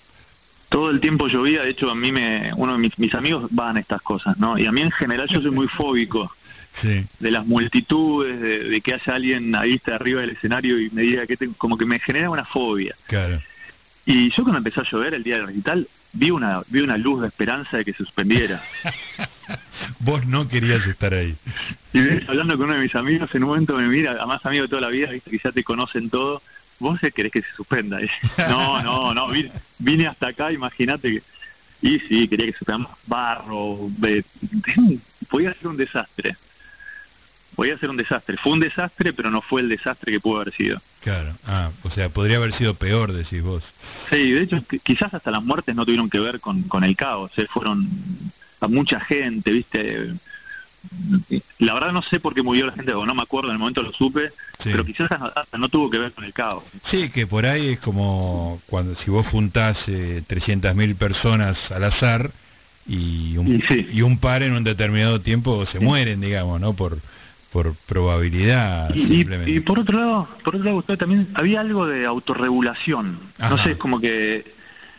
Todo 0.69 0.91
el 0.91 1.01
tiempo 1.01 1.29
llovía, 1.29 1.63
de 1.63 1.71
hecho 1.71 1.91
a 1.91 1.95
mí 1.95 2.11
me, 2.13 2.53
uno 2.57 2.77
de 2.77 2.91
mis, 2.97 3.15
amigos 3.15 3.47
van 3.51 3.77
a 3.77 3.81
estas 3.81 4.03
cosas, 4.03 4.37
¿no? 4.39 4.59
Y 4.59 4.67
a 4.67 4.73
mí 4.73 4.83
en 4.83 4.91
general 4.91 5.29
yo 5.29 5.41
soy 5.41 5.51
muy 5.51 5.69
fóbico 5.69 6.31
de 6.83 7.31
las 7.31 7.47
multitudes, 7.47 8.41
de, 8.41 8.81
que 8.83 8.95
haya 8.95 9.15
alguien 9.15 9.57
ahí 9.57 9.75
está 9.75 9.95
arriba 9.95 10.21
del 10.21 10.31
escenario 10.31 10.79
y 10.79 10.91
me 10.91 11.03
diga 11.03 11.27
que 11.27 11.37
como 11.57 11.79
que 11.79 11.87
me 11.87 11.99
genera 11.99 12.29
una 12.29 12.45
fobia. 12.45 12.95
Claro. 13.07 13.41
Y 14.05 14.29
yo 14.31 14.43
cuando 14.43 14.59
empezó 14.59 14.83
a 14.83 14.91
llover 14.91 15.15
el 15.15 15.23
día 15.23 15.37
del 15.37 15.47
recital, 15.47 15.89
vi 16.13 16.31
una, 16.31 16.63
vi 16.69 16.81
una 16.81 16.97
luz 16.97 17.23
de 17.23 17.29
esperanza 17.29 17.79
de 17.79 17.85
que 17.85 17.93
suspendiera. 17.93 18.63
Vos 20.01 20.27
no 20.27 20.49
querías 20.49 20.87
estar 20.87 21.13
ahí. 21.15 21.35
Y 21.93 21.99
hablando 22.29 22.57
con 22.57 22.67
uno 22.67 22.75
de 22.75 22.83
mis 22.83 22.95
amigos, 22.95 23.35
en 23.35 23.45
un 23.45 23.51
momento 23.51 23.77
me 23.77 23.89
mira, 23.89 24.13
además 24.13 24.45
amigo 24.45 24.63
de 24.63 24.69
toda 24.69 24.83
la 24.83 24.89
vida, 24.89 25.11
viste 25.11 25.31
que 25.31 25.39
ya 25.43 25.51
te 25.51 25.65
conocen 25.65 26.11
todo, 26.11 26.43
vos 26.79 26.99
querés 27.15 27.33
que 27.33 27.43
se 27.43 27.53
suspenda. 27.53 27.99
no, 28.39 28.83
no, 28.83 29.15
no, 29.15 29.29
vine, 29.79 30.07
hasta 30.07 30.29
acá, 30.29 30.53
imagínate 30.53 31.11
que... 31.11 31.23
Y 31.83 31.99
sí, 32.01 32.27
quería 32.27 32.47
que 32.47 32.53
se 32.53 32.59
suspenda 32.59 32.89
barro, 33.07 33.79
podía 35.31 35.53
ser 35.55 35.69
un 35.69 35.77
desastre. 35.77 36.37
Podía 37.55 37.77
ser 37.79 37.91
un 37.91 37.97
desastre. 37.97 38.37
Fue 38.37 38.53
un 38.53 38.61
desastre, 38.61 39.13
pero 39.13 39.31
no 39.31 39.41
fue 39.41 39.63
el 39.63 39.69
desastre 39.69 40.13
que 40.13 40.21
pudo 40.21 40.41
haber 40.41 40.55
sido. 40.55 40.81
Claro, 41.01 41.35
ah, 41.47 41.71
o 41.83 41.91
sea, 41.91 42.09
podría 42.09 42.37
haber 42.37 42.57
sido 42.57 42.75
peor, 42.75 43.13
decís 43.13 43.43
vos. 43.43 43.63
Sí, 44.11 44.31
de 44.33 44.43
hecho, 44.43 44.59
quizás 44.83 45.15
hasta 45.15 45.31
las 45.31 45.43
muertes 45.43 45.75
no 45.75 45.85
tuvieron 45.85 46.11
que 46.11 46.19
ver 46.19 46.41
con, 46.41 46.63
con 46.65 46.85
el 46.85 46.97
caos, 46.97 47.31
¿eh? 47.39 47.47
fueron 47.47 47.89
a 48.61 48.69
mucha 48.69 49.01
gente, 49.01 49.51
¿viste? 49.51 50.15
La 51.59 51.75
verdad 51.75 51.93
no 51.93 52.03
sé 52.03 52.21
por 52.21 52.35
qué 52.35 52.43
murió 52.43 52.67
la 52.67 52.73
gente, 52.73 52.93
o 52.93 53.05
no 53.07 53.15
me 53.15 53.23
acuerdo, 53.23 53.49
en 53.49 53.55
el 53.55 53.59
momento 53.59 53.83
lo 53.83 53.93
supe, 53.93 54.31
pero 54.63 54.85
quizás 54.85 55.11
hasta 55.13 55.59
no 55.59 55.69
tuvo 55.69 55.91
que 55.91 55.99
ver 55.99 56.13
con 56.13 56.25
el 56.25 56.33
caos. 56.33 56.65
Sí, 56.91 57.09
que 57.11 57.27
por 57.27 57.47
ahí 57.47 57.73
es 57.73 57.81
como 57.81 58.61
cuando 58.67 58.95
si 59.03 59.11
vos 59.11 59.27
juntás 59.29 59.77
eh, 59.89 60.23
300.000 60.29 60.97
personas 60.97 61.57
al 61.71 61.85
azar 61.85 62.31
y 62.87 63.37
un, 63.37 63.63
y, 63.93 64.03
un 64.03 64.19
par 64.19 64.43
en 64.43 64.55
un 64.55 64.65
determinado 64.65 65.21
tiempo 65.21 65.65
se 65.67 65.81
mueren, 65.81 66.21
digamos, 66.21 66.61
¿no? 66.61 66.73
Por 66.73 66.99
por 67.53 67.75
probabilidad. 67.87 68.95
Y, 68.95 69.23
y, 69.47 69.61
por 69.61 69.79
otro 69.79 69.99
lado, 69.99 70.29
por 70.45 70.57
otro 70.57 70.69
lado, 70.69 70.83
también 70.97 71.29
había 71.33 71.61
algo 71.61 71.87
de 71.87 72.05
autorregulación. 72.05 73.19
No 73.39 73.57
sé, 73.65 73.71
es 73.71 73.77
como 73.79 73.99
que 73.99 74.45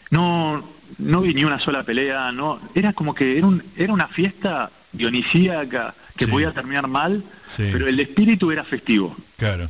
no 0.10 0.64
no 1.00 1.22
vi 1.22 1.34
ni 1.34 1.44
una 1.44 1.60
sola 1.60 1.84
pelea, 1.84 2.32
no 2.32 2.60
era 2.74 2.94
como 2.94 3.14
que 3.14 3.38
era, 3.38 3.48
un, 3.48 3.62
era 3.76 3.94
una 3.94 4.08
fiesta 4.08 4.70
dionisíaca 4.92 5.94
que 6.16 6.28
podía 6.28 6.52
terminar 6.52 6.88
mal, 6.88 7.24
pero 7.56 7.88
el 7.88 8.00
espíritu 8.00 8.52
era 8.52 8.64
festivo. 8.64 9.16
Claro. 9.38 9.70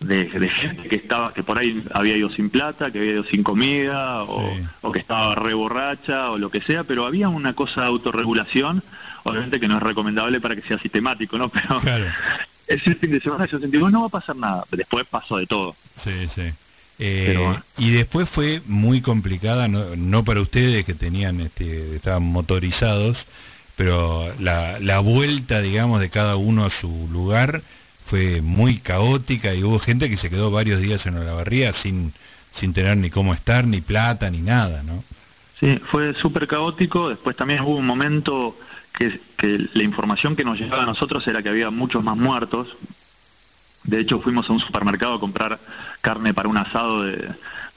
De, 0.00 0.26
gente 0.28 0.88
que 0.88 0.94
estaba 0.94 1.34
que 1.34 1.42
por 1.42 1.58
ahí 1.58 1.82
había 1.92 2.16
ido 2.16 2.30
sin 2.30 2.50
plata, 2.50 2.90
que 2.90 2.98
había 2.98 3.14
ido 3.14 3.24
sin 3.24 3.42
comida 3.42 4.22
o, 4.22 4.92
que 4.92 5.00
estaba 5.00 5.34
re 5.34 5.54
borracha 5.54 6.30
o 6.30 6.38
lo 6.38 6.50
que 6.50 6.60
sea, 6.60 6.84
pero 6.84 7.04
había 7.04 7.28
una 7.28 7.52
cosa 7.52 7.82
de 7.82 7.88
autorregulación, 7.88 8.82
obviamente 9.24 9.58
que 9.58 9.66
no 9.66 9.76
es 9.76 9.82
recomendable 9.82 10.40
para 10.40 10.54
que 10.54 10.62
sea 10.62 10.78
sistemático, 10.78 11.36
¿no? 11.36 11.48
Pero 11.50 11.80
claro. 11.80 12.04
ese 12.68 12.94
fin 12.94 13.10
de 13.10 13.20
semana 13.20 13.46
yo 13.46 13.58
sentí, 13.58 13.76
no 13.76 14.02
va 14.02 14.06
a 14.06 14.10
pasar 14.10 14.36
nada, 14.36 14.64
después 14.70 15.06
pasó 15.08 15.36
de 15.38 15.46
todo. 15.46 15.74
Sí, 16.04 16.28
sí. 16.34 16.42
Eh, 17.00 17.56
y 17.76 17.92
después 17.92 18.28
fue 18.28 18.60
muy 18.66 19.00
complicada, 19.00 19.68
no, 19.68 19.96
no 19.96 20.24
para 20.24 20.40
ustedes 20.40 20.84
que 20.84 20.94
tenían, 20.94 21.40
este, 21.40 21.96
estaban 21.96 22.24
motorizados, 22.24 23.16
pero 23.78 24.34
la, 24.40 24.80
la 24.80 24.98
vuelta, 24.98 25.60
digamos, 25.60 26.00
de 26.00 26.10
cada 26.10 26.34
uno 26.34 26.66
a 26.66 26.80
su 26.80 27.08
lugar 27.12 27.62
fue 28.10 28.40
muy 28.42 28.78
caótica 28.78 29.54
y 29.54 29.62
hubo 29.62 29.78
gente 29.78 30.10
que 30.10 30.16
se 30.16 30.28
quedó 30.28 30.50
varios 30.50 30.82
días 30.82 31.06
en 31.06 31.24
la 31.24 31.32
barría 31.32 31.72
sin, 31.84 32.12
sin 32.58 32.74
tener 32.74 32.96
ni 32.96 33.08
cómo 33.08 33.34
estar, 33.34 33.64
ni 33.64 33.80
plata, 33.80 34.28
ni 34.30 34.40
nada, 34.40 34.82
¿no? 34.82 35.04
Sí, 35.60 35.78
fue 35.92 36.12
súper 36.14 36.48
caótico. 36.48 37.08
Después 37.08 37.36
también 37.36 37.60
hubo 37.60 37.76
un 37.76 37.86
momento 37.86 38.56
que, 38.92 39.20
que 39.36 39.68
la 39.72 39.84
información 39.84 40.34
que 40.34 40.42
nos 40.42 40.58
llegaba 40.58 40.82
a 40.82 40.86
nosotros 40.86 41.24
era 41.28 41.40
que 41.40 41.50
había 41.50 41.70
muchos 41.70 42.02
más 42.02 42.16
muertos. 42.16 42.76
De 43.84 44.00
hecho, 44.00 44.18
fuimos 44.18 44.50
a 44.50 44.54
un 44.54 44.60
supermercado 44.60 45.14
a 45.14 45.20
comprar 45.20 45.56
carne 46.00 46.34
para 46.34 46.48
un 46.48 46.56
asado 46.56 47.04
de, 47.04 47.28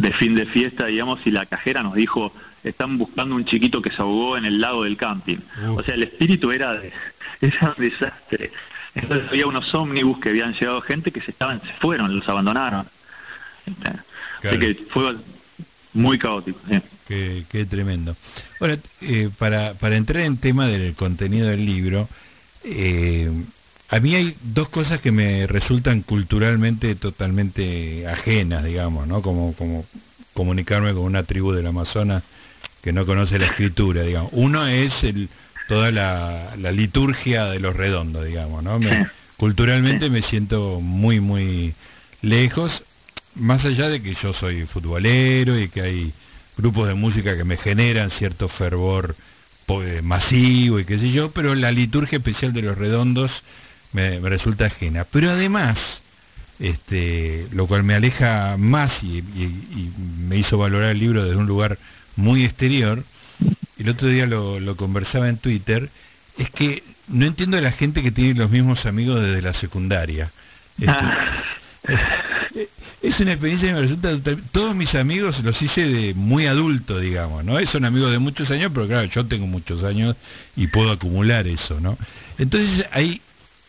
de 0.02 0.12
fin 0.14 0.36
de 0.36 0.46
fiesta, 0.46 0.88
digamos, 0.88 1.26
y 1.26 1.32
la 1.32 1.46
cajera 1.46 1.84
nos 1.84 1.94
dijo, 1.94 2.34
están 2.64 2.98
buscando 2.98 3.36
un 3.36 3.46
chiquito 3.46 3.82
que 3.82 3.92
se 3.92 4.02
ahogó 4.02 4.38
en 4.38 4.46
el 4.46 4.60
lago 4.60 4.84
del 4.84 4.98
camping. 4.98 5.38
O 5.76 5.84
sea, 5.84 5.96
el 5.96 6.04
espíritu 6.04 6.52
era 6.52 6.74
de, 6.74 6.92
era 7.42 7.74
un 7.78 7.84
desastre. 7.84 8.52
Entonces 8.96 9.30
había 9.30 9.48
unos 9.48 9.74
ómnibus 9.74 10.20
que 10.20 10.30
habían 10.30 10.54
llegado 10.54 10.82
gente 10.82 11.12
que 11.12 11.22
se 11.22 11.32
estaban, 11.32 11.62
se 11.62 11.72
fueron, 11.74 12.14
los 12.14 12.28
abandonaron. 12.28 12.86
Así 14.44 14.58
que 14.58 14.74
fue 14.90 15.16
muy 15.94 16.18
caótico. 16.18 16.60
Qué, 17.08 17.46
qué, 17.50 17.66
tremendo. 17.66 18.16
Ahora, 18.60 18.78
eh, 19.02 19.30
para, 19.38 19.74
para 19.76 19.98
entrar 19.98 20.24
en 20.24 20.38
tema 20.38 20.68
del 20.68 20.96
contenido 20.96 21.48
del 21.48 21.66
libro, 21.66 22.10
eh, 22.64 23.30
a 23.92 24.00
mí 24.00 24.16
hay 24.16 24.36
dos 24.42 24.70
cosas 24.70 25.02
que 25.02 25.12
me 25.12 25.46
resultan 25.48 26.02
culturalmente 26.02 26.96
totalmente 26.96 28.08
ajenas, 28.08 28.64
digamos, 28.64 29.06
¿no? 29.06 29.22
Como, 29.22 29.54
como 29.54 29.86
comunicarme 30.34 30.94
con 30.94 31.04
una 31.04 31.24
tribu 31.24 31.52
del 31.52 31.68
Amazonas 31.68 32.24
que 32.82 32.94
no 32.94 33.06
conoce 33.06 33.38
la 33.38 33.48
escritura, 33.48 34.04
digamos. 34.04 34.32
Uno 34.34 34.66
es 34.66 34.94
el, 35.04 35.28
toda 35.68 35.92
la, 35.92 36.56
liturgia 36.72 37.44
de 37.46 37.60
los 37.60 37.76
redondos, 37.76 38.26
digamos, 38.26 38.64
¿no? 38.64 38.80
culturalmente 39.36 40.10
me 40.10 40.22
siento 40.30 40.80
muy, 40.80 41.20
muy 41.20 41.74
lejos, 42.22 42.72
más 43.36 43.60
allá 43.66 43.90
de 43.90 44.02
que 44.02 44.16
yo 44.24 44.32
soy 44.34 44.66
futbolero 44.68 45.60
y 45.60 45.68
que 45.68 45.82
hay 45.82 46.14
grupos 46.58 46.88
de 46.88 46.94
música 46.94 47.36
que 47.36 47.44
me 47.44 47.58
generan 47.58 48.10
cierto 48.18 48.48
fervor 48.48 49.16
eh, 49.68 50.02
masivo 50.02 50.80
y 50.80 50.86
qué 50.86 50.98
sé 50.98 51.12
yo, 51.12 51.32
pero 51.32 51.56
la 51.56 51.72
liturgia 51.72 52.20
especial 52.20 52.54
de 52.54 52.62
los 52.62 52.78
redondos 52.78 53.32
me, 53.94 54.20
resulta 54.20 54.66
ajena. 54.66 55.06
Pero 55.12 55.32
además, 55.32 55.78
este, 56.60 57.48
lo 57.54 57.68
cual 57.68 57.84
me 57.84 57.96
aleja 57.96 58.58
más 58.58 58.92
y, 59.04 59.24
me 60.28 60.38
hizo 60.38 60.58
valorar 60.58 60.92
el 60.92 61.00
libro 61.00 61.24
desde 61.24 61.38
un 61.38 61.48
lugar 61.48 61.78
muy 62.16 62.46
exterior, 62.46 63.04
el 63.78 63.90
otro 63.90 64.10
día 64.10 64.26
lo, 64.26 64.60
lo 64.60 64.76
conversaba 64.76 65.28
en 65.28 65.38
Twitter, 65.38 65.90
es 66.38 66.50
que 66.52 66.84
no 67.08 67.26
entiendo 67.26 67.58
a 67.58 67.62
la 67.62 67.72
gente 67.72 68.02
que 68.02 68.12
tiene 68.12 68.34
los 68.34 68.52
mismos 68.52 68.86
amigos 68.86 69.22
desde 69.22 69.42
la 69.42 69.60
secundaria. 69.60 70.32
Este, 70.78 70.92
ah. 70.92 71.44
es, 73.02 73.20
una 73.20 73.32
experiencia 73.32 73.70
que 73.70 73.74
me 73.74 73.82
resulta... 73.82 74.10
Todos 74.52 74.76
mis 74.76 74.94
amigos 74.96 75.44
los 75.44 75.62
hice 75.62 75.82
de 75.82 76.14
muy 76.14 76.48
adulto, 76.48 77.00
digamos, 77.00 77.44
¿no? 77.44 77.60
Son 77.72 77.86
amigos 77.86 78.12
de 78.12 78.20
muchos 78.20 78.50
años, 78.50 78.72
pero 78.74 78.88
claro, 78.88 79.06
yo 79.06 79.26
tengo 79.26 79.48
muchos 79.48 79.84
años 79.84 80.16
y 80.56 80.68
puedo 80.68 80.92
acumular 80.92 81.48
eso, 81.48 81.80
¿no? 81.80 81.98
Entonces 82.38 82.86
hay 82.92 83.22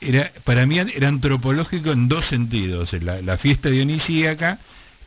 era 0.03 0.31
para 0.45 0.67
mí 0.67 0.79
era 0.79 1.09
antropológico 1.09 1.93
en 1.93 2.09
dos 2.09 2.25
sentidos, 2.29 2.91
la, 3.03 3.21
la 3.21 3.37
fiesta 3.39 3.69
dionisíaca 3.69 4.59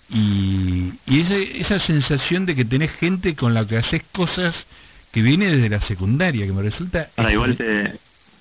y, 0.09 0.91
y 1.07 1.61
esa 1.61 1.79
sensación 1.85 2.45
de 2.45 2.55
que 2.55 2.65
tenés 2.65 2.91
gente 2.91 3.35
con 3.35 3.53
la 3.53 3.65
que 3.67 3.77
haces 3.77 4.03
cosas 4.11 4.55
que 5.11 5.21
viene 5.21 5.49
desde 5.49 5.69
la 5.69 5.79
secundaria, 5.87 6.45
que 6.45 6.53
me 6.53 6.61
resulta... 6.61 7.07
Ahora, 7.15 7.31
igual 7.31 7.55
te, 7.55 7.93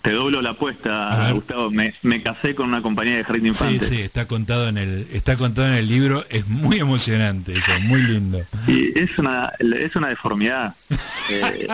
te 0.03 0.13
doblo 0.13 0.43
la 0.43 0.51
apuesta, 0.51 1.31
Gustavo. 1.33 1.71
Me, 1.71 1.95
me, 2.03 2.21
casé 2.21 2.55
con 2.55 2.69
una 2.69 2.83
compañía 2.83 3.17
de 3.17 3.25
jardín 3.25 3.47
infante. 3.47 3.89
Sí, 3.89 3.97
sí, 3.97 4.03
está 4.03 4.27
contado 4.27 4.69
en 4.69 4.77
el 4.77 5.07
está 5.13 5.37
contado 5.37 5.69
en 5.69 5.77
el 5.77 5.89
libro. 5.89 6.25
Es 6.29 6.47
muy 6.47 6.79
emocionante, 6.79 7.53
eso, 7.53 7.81
muy 7.85 8.03
lindo. 8.03 8.41
Y 8.67 8.99
es 8.99 9.19
una 9.19 9.51
es 9.61 9.97
una 9.97 10.09
deformidad. 10.09 10.75
Eh, 11.31 11.67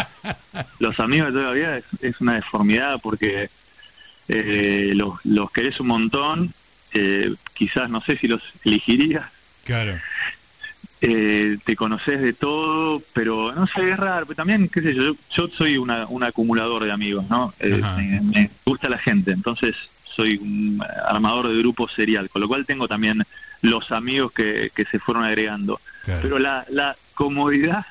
los 0.79 1.01
amigos 1.01 1.35
de 1.35 1.41
toda 1.41 1.51
la 1.51 1.57
vida 1.57 1.77
es, 1.79 1.85
es 2.01 2.21
una 2.21 2.35
deformidad 2.35 3.01
porque 3.03 3.51
eh, 4.33 4.93
los, 4.95 5.25
los 5.25 5.51
querés 5.51 5.81
un 5.81 5.89
montón. 5.89 6.55
Eh, 6.93 7.33
quizás 7.55 7.89
no 7.91 8.01
sé 8.01 8.17
si 8.17 8.27
los 8.29 8.43
elegirías. 8.65 9.25
Claro 9.65 9.95
eh, 11.01 11.57
te 11.65 11.77
conoces 11.77 12.21
de 12.21 12.33
todo, 12.35 13.03
pero 13.15 13.53
no 13.55 13.67
sé, 13.67 13.91
es 13.91 13.97
raro, 13.97 14.27
pero 14.27 14.37
también, 14.37 14.69
qué 14.69 14.83
sé 14.83 14.95
yo, 14.95 15.15
yo, 15.35 15.49
soy 15.49 15.79
una, 15.79 16.07
un 16.07 16.23
acumulador 16.23 16.85
de 16.85 16.93
amigos, 16.93 17.29
¿no? 17.31 17.55
Eh, 17.59 17.81
me, 18.23 18.51
gusta 18.65 18.89
la 18.89 18.99
gente, 18.99 19.33
entonces 19.33 19.75
soy 20.05 20.37
un 20.37 20.83
armador 21.07 21.49
de 21.49 21.59
grupos 21.59 21.93
serial, 21.95 22.29
con 22.29 22.43
lo 22.43 22.49
cual 22.49 22.67
tengo 22.67 22.87
también 22.87 23.23
los 23.63 23.91
amigos 23.93 24.33
que, 24.33 24.71
que 24.75 24.85
se 24.85 24.99
fueron 24.99 25.25
agregando. 25.25 25.81
Pero 26.05 26.39
la, 26.39 26.65
la 26.71 26.97
comodidad 27.15 27.87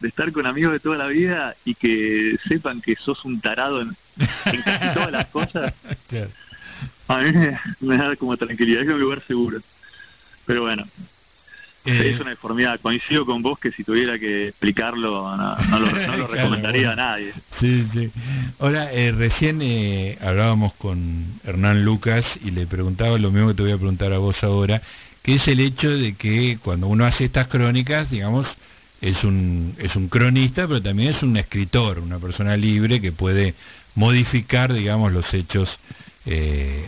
de 0.00 0.08
estar 0.08 0.30
con 0.32 0.46
amigos 0.46 0.72
de 0.72 0.80
toda 0.80 0.96
la 0.96 1.06
vida 1.06 1.54
y 1.64 1.74
que 1.74 2.36
sepan 2.46 2.80
que 2.80 2.94
sos 2.94 3.24
un 3.24 3.40
tarado 3.40 3.80
en, 3.80 3.96
casi 4.62 4.94
todas 4.94 5.12
las 5.12 5.28
cosas, 5.28 5.74
a 7.08 7.18
mí 7.20 7.32
me, 7.32 7.58
me 7.80 7.96
da 7.96 8.16
como 8.16 8.36
tranquilidad, 8.36 8.82
es 8.82 8.88
un 8.88 9.00
lugar 9.00 9.20
seguro. 9.20 9.60
Pero 10.46 10.62
bueno, 10.62 10.84
eh, 11.84 12.12
es 12.14 12.20
una 12.20 12.30
deformidad. 12.30 12.80
Coincido 12.80 13.26
con 13.26 13.42
vos 13.42 13.58
que 13.58 13.70
si 13.70 13.84
tuviera 13.84 14.18
que 14.18 14.48
explicarlo, 14.48 15.36
no, 15.36 15.78
lo, 15.78 15.88
recomendaría 16.26 16.92
a 16.92 16.96
nadie. 16.96 17.32
Sí, 17.60 17.86
sí. 17.92 18.10
Ahora, 18.58 18.90
eh, 18.90 19.12
recién 19.12 19.60
eh, 19.60 20.16
hablábamos 20.20 20.72
con 20.74 21.24
Hernán 21.44 21.84
Lucas 21.84 22.24
y 22.42 22.50
le 22.52 22.66
preguntaba 22.66 23.18
lo 23.18 23.30
mismo 23.30 23.48
que 23.48 23.54
te 23.54 23.62
voy 23.64 23.72
a 23.72 23.76
preguntar 23.76 24.14
a 24.14 24.18
vos 24.18 24.36
ahora, 24.42 24.80
que 25.22 25.36
es 25.36 25.46
el 25.46 25.60
hecho 25.60 25.88
de 25.90 26.14
que 26.14 26.58
cuando 26.62 26.88
uno 26.88 27.06
hace 27.06 27.24
estas 27.24 27.48
crónicas, 27.48 28.10
digamos, 28.10 28.46
es 29.04 29.22
un, 29.24 29.74
es 29.78 29.94
un 29.96 30.08
cronista, 30.08 30.66
pero 30.66 30.80
también 30.80 31.14
es 31.14 31.22
un 31.22 31.36
escritor, 31.36 31.98
una 31.98 32.18
persona 32.18 32.56
libre 32.56 33.00
que 33.00 33.12
puede 33.12 33.54
modificar, 33.94 34.72
digamos, 34.72 35.12
los 35.12 35.32
hechos 35.32 35.68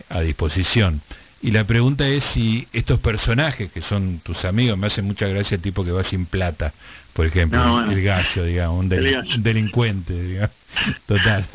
a 0.09 0.21
disposición. 0.21 1.03
Y 1.43 1.51
la 1.51 1.65
pregunta 1.65 2.09
es 2.09 2.25
si 2.33 2.67
estos 2.73 2.99
personajes 2.99 3.71
que 3.71 3.83
son 3.83 4.21
tus 4.21 4.45
amigos, 4.45 4.79
me 4.79 4.87
hace 4.87 5.03
mucha 5.03 5.27
gracia 5.27 5.57
el 5.57 5.63
tipo 5.63 5.85
que 5.85 5.93
va 5.93 6.03
sin 6.09 6.25
plata, 6.25 6.73
por 7.13 7.27
ejemplo, 7.27 7.83
el 7.91 8.03
gallo, 8.03 8.45
digamos, 8.45 8.81
un, 8.81 8.89
delincuente, 9.43 10.13
digamos, 10.13 10.51
total. 11.07 11.47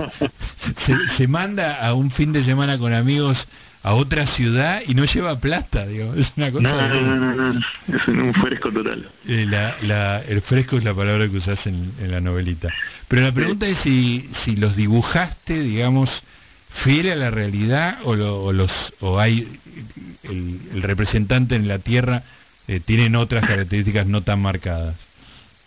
Se, 1.18 1.28
manda 1.28 1.86
a 1.86 1.94
un 1.94 2.10
fin 2.12 2.32
de 2.32 2.46
semana 2.46 2.78
con 2.78 2.94
amigos 2.94 3.38
a 3.84 3.94
otra 3.94 4.28
ciudad 4.36 4.82
y 4.88 4.94
no 4.94 5.06
lleva 5.06 5.40
plata, 5.40 5.86
digamos, 5.86 6.18
es 6.18 6.28
una 6.38 6.52
cosa... 6.52 6.62
No, 6.62 6.88
no, 6.88 7.16
no, 7.16 7.54
no, 7.54 7.60
es 7.88 8.08
un 8.08 8.34
fresco 8.34 8.72
total. 8.72 9.08
Eh, 9.28 9.46
la, 9.46 10.20
el 10.20 10.42
fresco 10.42 10.78
es 10.78 10.84
la 10.84 10.94
palabra 10.94 11.28
que 11.28 11.38
usas 11.38 11.66
en, 11.66 11.92
en 12.00 12.12
la 12.12 12.20
novelita. 12.20 12.70
Pero 13.08 13.24
la 13.24 13.32
pregunta 13.32 13.68
es 13.68 13.78
si, 13.84 14.30
si 14.46 14.56
los 14.56 14.76
dibujaste, 14.76 15.60
digamos, 15.60 16.10
fiel 16.84 17.12
a 17.12 17.16
la 17.16 17.30
realidad 17.30 18.00
o, 18.04 18.16
los 18.52 18.72
o 19.00 19.20
hay 19.20 19.48
el, 20.24 20.82
representante 20.82 21.56
en 21.56 21.68
la 21.68 21.80
tierra 21.80 22.24
eh, 22.68 22.80
tienen 22.80 23.16
otras 23.16 23.46
características 23.46 24.08
no 24.08 24.22
tan 24.22 24.42
marcadas 24.42 24.96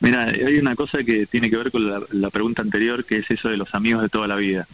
mira 0.05 0.25
hay 0.25 0.59
una 0.59 0.77
cosa 0.77 1.03
que 1.03 1.27
tiene 1.27 1.51
que 1.51 1.57
ver 1.57 1.71
con 1.71 1.89
la, 1.89 2.31
pregunta 2.31 2.63
anterior 2.63 3.05
que 3.05 3.19
es 3.19 3.31
eso 3.31 3.49
de 3.49 3.57
los 3.57 3.75
amigos 3.75 4.03
de 4.03 4.09
toda 4.09 4.27
la 4.27 4.37
vida. 4.37 4.67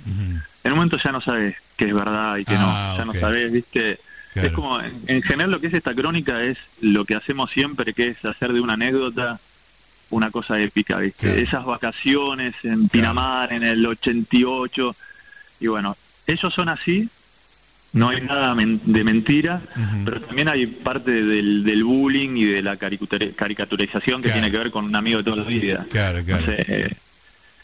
En 0.64 0.72
un 0.72 0.78
momento 0.78 0.98
ya 1.02 1.12
no 1.12 1.20
sabes 1.20 1.56
qué 1.76 1.86
es 1.86 1.94
verdad 1.94 2.36
y 2.36 2.44
qué 2.44 2.54
no 2.54 2.70
ah, 2.70 2.94
ya 2.98 3.04
no 3.04 3.12
sabes 3.14 3.50
viste 3.52 3.98
es 4.34 4.52
como 4.52 4.80
en, 4.80 5.22
general 5.22 5.50
lo 5.50 5.60
que 5.60 5.68
es 5.68 5.74
esta 5.74 5.94
crónica 5.94 6.42
es 6.42 6.58
lo 6.80 7.04
que 7.04 7.14
hacemos 7.14 7.50
siempre 7.50 7.92
que 7.92 8.08
es 8.08 8.24
hacer 8.24 8.52
de 8.52 8.60
una 8.60 8.74
anécdota 8.74 9.40
una 10.10 10.30
cosa 10.30 10.60
épica 10.60 10.98
viste 10.98 11.42
esas 11.42 11.64
vacaciones 11.64 12.54
en 12.62 12.88
Pinamar 12.88 13.52
en 13.52 13.62
el 13.62 13.84
88 13.84 14.96
y 15.60 15.66
bueno 15.66 15.96
ellos 16.30 16.54
son 16.54 16.68
así, 16.68 17.08
no 17.92 18.10
hay 18.10 18.20
nada 18.20 18.54
de 18.54 19.04
mentira, 19.04 19.60
pero 20.04 20.20
también 20.20 20.48
hay 20.48 20.66
parte 20.66 21.10
del, 21.10 21.64
del 21.64 21.82
bullying 21.82 22.36
y 22.36 22.44
de 22.44 22.62
la 22.62 22.76
caricaturización 22.76 24.22
que 24.22 24.30
tiene 24.30 24.50
que 24.50 24.58
ver 24.58 24.70
con 24.70 24.84
un 24.84 24.94
amigo 24.94 25.18
de 25.18 25.24
toda 25.24 25.36
la 25.38 25.44
vida. 25.44 25.86
Claro, 25.90 26.24
claro. 26.24 26.52
Eh, 26.52 26.94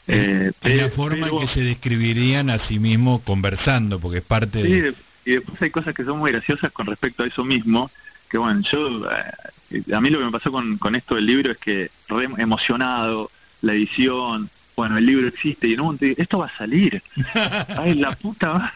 eh, 0.09 0.53
la 0.63 0.89
forma 0.91 1.29
en 1.29 1.39
que 1.39 1.55
se 1.55 1.61
describirían 1.61 2.51
a 2.51 2.67
sí 2.67 2.79
mismos 2.79 3.23
conversando, 3.23 3.99
porque 3.99 4.19
es 4.19 4.25
parte 4.25 4.63
de... 4.63 4.95
y 5.25 5.31
después 5.33 5.63
hay 5.63 5.71
cosas 5.71 5.95
que 5.95 6.05
son 6.05 6.19
muy 6.19 6.33
graciosas 6.33 6.73
con 6.73 6.87
respecto 6.87 7.23
a 7.23 7.27
eso 7.27 7.45
mismo, 7.45 7.91
que 8.29 8.39
bueno, 8.39 8.63
yo, 8.71 9.09
eh, 9.11 9.83
a 9.93 10.01
mí 10.01 10.11
lo 10.11 10.19
que 10.19 10.25
me 10.25 10.33
pasó 10.33 10.51
con, 10.51 10.79
con 10.79 10.97
esto 10.97 11.15
del 11.15 11.27
libro 11.27 11.53
es 11.53 11.59
que 11.59 11.91
re 12.09 12.29
emocionado, 12.39 13.31
la 13.63 13.75
edición, 13.75 14.49
bueno, 14.77 14.99
el 14.99 15.07
libro 15.07 15.27
existe 15.27 15.67
y 15.67 15.75
en 15.75 15.81
un 15.81 15.87
momento 15.87 16.07
esto 16.21 16.39
va 16.39 16.47
a 16.47 16.57
salir. 16.57 17.03
Ay, 17.77 17.95
la 17.95 18.15
puta 18.15 18.73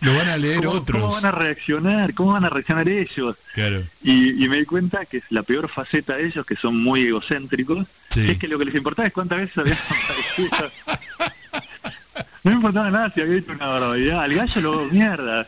Lo 0.00 0.14
van 0.14 0.28
a 0.28 0.36
leer 0.36 0.66
otros. 0.66 1.00
¿Cómo 1.00 1.12
van 1.12 1.26
a 1.26 1.30
reaccionar? 1.30 2.14
¿Cómo 2.14 2.32
van 2.32 2.44
a 2.44 2.48
reaccionar 2.48 2.88
ellos? 2.88 3.36
Claro. 3.54 3.82
Y, 4.02 4.44
y 4.44 4.48
me 4.48 4.58
di 4.58 4.64
cuenta 4.64 5.06
que 5.06 5.18
es 5.18 5.24
la 5.30 5.42
peor 5.42 5.68
faceta 5.68 6.16
de 6.16 6.26
ellos, 6.26 6.44
que 6.44 6.56
son 6.56 6.82
muy 6.82 7.06
egocéntricos, 7.06 7.86
es 8.14 8.38
que 8.38 8.48
lo 8.48 8.58
que 8.58 8.66
les 8.66 8.74
importaba 8.74 9.08
es 9.08 9.14
cuántas 9.14 9.38
veces 9.38 9.58
habían 9.58 9.78
aparecido. 9.88 10.70
no 12.44 12.50
me 12.50 12.56
importaba 12.56 12.90
nada 12.90 13.10
si 13.10 13.20
había 13.20 13.38
hecho 13.38 13.52
una 13.52 13.66
barbaridad. 13.66 14.22
Al 14.22 14.34
gallo 14.34 14.60
lo 14.60 14.84
mierda. 14.86 15.46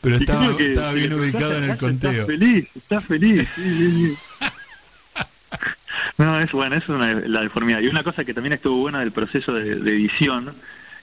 Pero 0.00 0.16
estaba, 0.16 0.56
estaba 0.58 0.92
bien 0.92 1.12
ubicado 1.12 1.58
en 1.58 1.64
el 1.64 1.78
conteo. 1.78 2.10
Está 2.10 2.26
feliz, 2.26 2.76
está 2.76 3.00
feliz. 3.00 3.48
Sí, 3.54 3.62
sí, 3.62 3.90
sí. 3.90 4.18
No, 6.18 6.40
es 6.40 6.50
bueno, 6.50 6.76
es 6.76 6.88
una, 6.88 7.12
la 7.12 7.42
deformidad. 7.42 7.80
Y 7.80 7.86
una 7.86 8.02
cosa 8.02 8.24
que 8.24 8.34
también 8.34 8.54
estuvo 8.54 8.78
buena 8.78 8.98
del 9.00 9.12
proceso 9.12 9.52
de, 9.52 9.72
edición, 9.72 10.52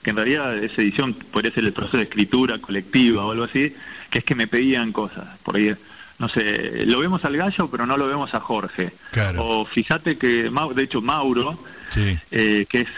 que 0.06 0.10
en 0.10 0.16
realidad 0.18 0.56
esa 0.56 0.82
edición 0.82 1.14
podría 1.32 1.50
ser 1.50 1.64
el 1.64 1.72
proceso 1.72 1.96
de 1.96 2.04
escritura 2.04 2.60
colectiva 2.60 3.26
o 3.26 3.32
algo 3.32 3.42
así, 3.42 3.74
que 4.08 4.20
es 4.20 4.24
que 4.24 4.36
me 4.36 4.46
pedían 4.46 4.92
cosas. 4.92 5.36
Por 5.42 5.56
ahí, 5.56 5.74
no 6.20 6.28
sé, 6.28 6.86
lo 6.86 7.00
vemos 7.00 7.24
al 7.24 7.36
gallo, 7.36 7.68
pero 7.68 7.86
no 7.86 7.96
lo 7.96 8.06
vemos 8.06 8.32
a 8.32 8.38
Jorge. 8.38 8.92
O 9.36 9.64
fíjate 9.64 10.16
que, 10.16 10.48
de 10.48 10.82
hecho, 10.84 11.00
Mauro, 11.00 11.58
eh, 12.30 12.66
que 12.70 12.82
es, 12.82 12.88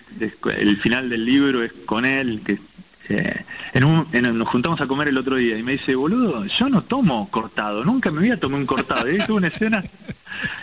el 0.54 0.76
final 0.82 1.08
del 1.08 1.24
libro 1.24 1.62
es 1.62 1.72
con 1.86 2.04
él, 2.04 2.42
que 2.44 2.58
eh, 3.08 3.42
en 3.72 3.84
un, 3.84 4.06
nos 4.12 4.48
juntamos 4.48 4.78
a 4.82 4.86
comer 4.86 5.08
el 5.08 5.16
otro 5.16 5.36
día 5.36 5.56
y 5.56 5.62
me 5.62 5.72
dice, 5.72 5.94
boludo, 5.94 6.44
yo 6.44 6.68
no 6.68 6.82
tomo 6.82 7.26
cortado, 7.30 7.86
nunca 7.86 8.10
me 8.10 8.20
voy 8.20 8.32
a 8.32 8.36
tomar 8.36 8.60
un 8.60 8.66
cortado. 8.66 9.10
Y 9.10 9.16
tuve 9.24 9.38
una 9.38 9.48
escena 9.48 9.82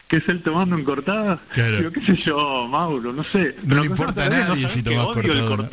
que 0.07 0.17
es 0.17 0.29
él 0.29 0.41
tomando 0.41 0.75
un 0.75 0.83
cortado. 0.83 1.39
Digo, 1.55 1.91
qué 1.91 2.01
sé 2.01 2.15
yo, 2.23 2.67
Mauro, 2.67 3.13
no 3.13 3.23
sé. 3.23 3.55
No 3.63 3.81
le 3.81 3.87
importa 3.87 4.25
a 4.25 4.29
nadie 4.29 4.73
si 4.73 4.83
tomas 4.83 5.07
odio 5.07 5.33
el. 5.33 5.69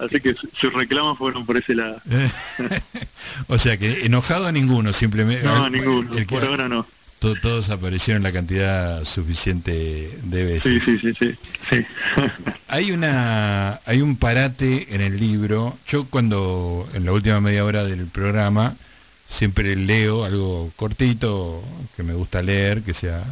Así 0.00 0.20
que 0.20 0.34
sus 0.34 0.72
reclamos 0.72 1.16
fueron 1.16 1.46
por 1.46 1.56
ese 1.56 1.74
lado. 1.74 2.00
o 3.48 3.58
sea 3.58 3.76
que 3.76 4.04
enojado 4.04 4.46
a 4.46 4.52
ninguno, 4.52 4.92
simplemente. 4.98 5.44
No, 5.44 5.68
ninguno, 5.68 6.10
por 6.28 6.44
ahora 6.44 6.68
no 6.68 6.86
todos 7.18 7.68
aparecieron 7.70 8.22
la 8.22 8.32
cantidad 8.32 9.04
suficiente 9.14 10.10
de 10.22 10.44
veces. 10.44 10.84
Sí, 10.84 10.98
sí, 10.98 11.12
sí, 11.12 11.34
sí. 11.68 11.86
hay 12.68 12.92
una 12.92 13.80
hay 13.84 14.00
un 14.00 14.16
parate 14.16 14.94
en 14.94 15.00
el 15.00 15.18
libro. 15.18 15.76
Yo 15.88 16.06
cuando 16.08 16.88
en 16.94 17.04
la 17.04 17.12
última 17.12 17.40
media 17.40 17.64
hora 17.64 17.84
del 17.84 18.06
programa 18.06 18.76
siempre 19.38 19.76
leo 19.76 20.24
algo 20.24 20.70
cortito 20.76 21.62
que 21.96 22.02
me 22.02 22.14
gusta 22.14 22.42
leer, 22.42 22.82
que 22.82 22.94
sea 22.94 23.24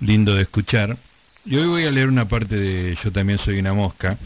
lindo 0.00 0.34
de 0.34 0.42
escuchar. 0.42 0.96
Y 1.44 1.56
hoy 1.56 1.66
voy 1.66 1.86
a 1.86 1.90
leer 1.90 2.08
una 2.08 2.24
parte 2.24 2.56
de 2.56 2.96
Yo 3.04 3.12
también 3.12 3.38
soy 3.38 3.58
una 3.58 3.74
mosca. 3.74 4.16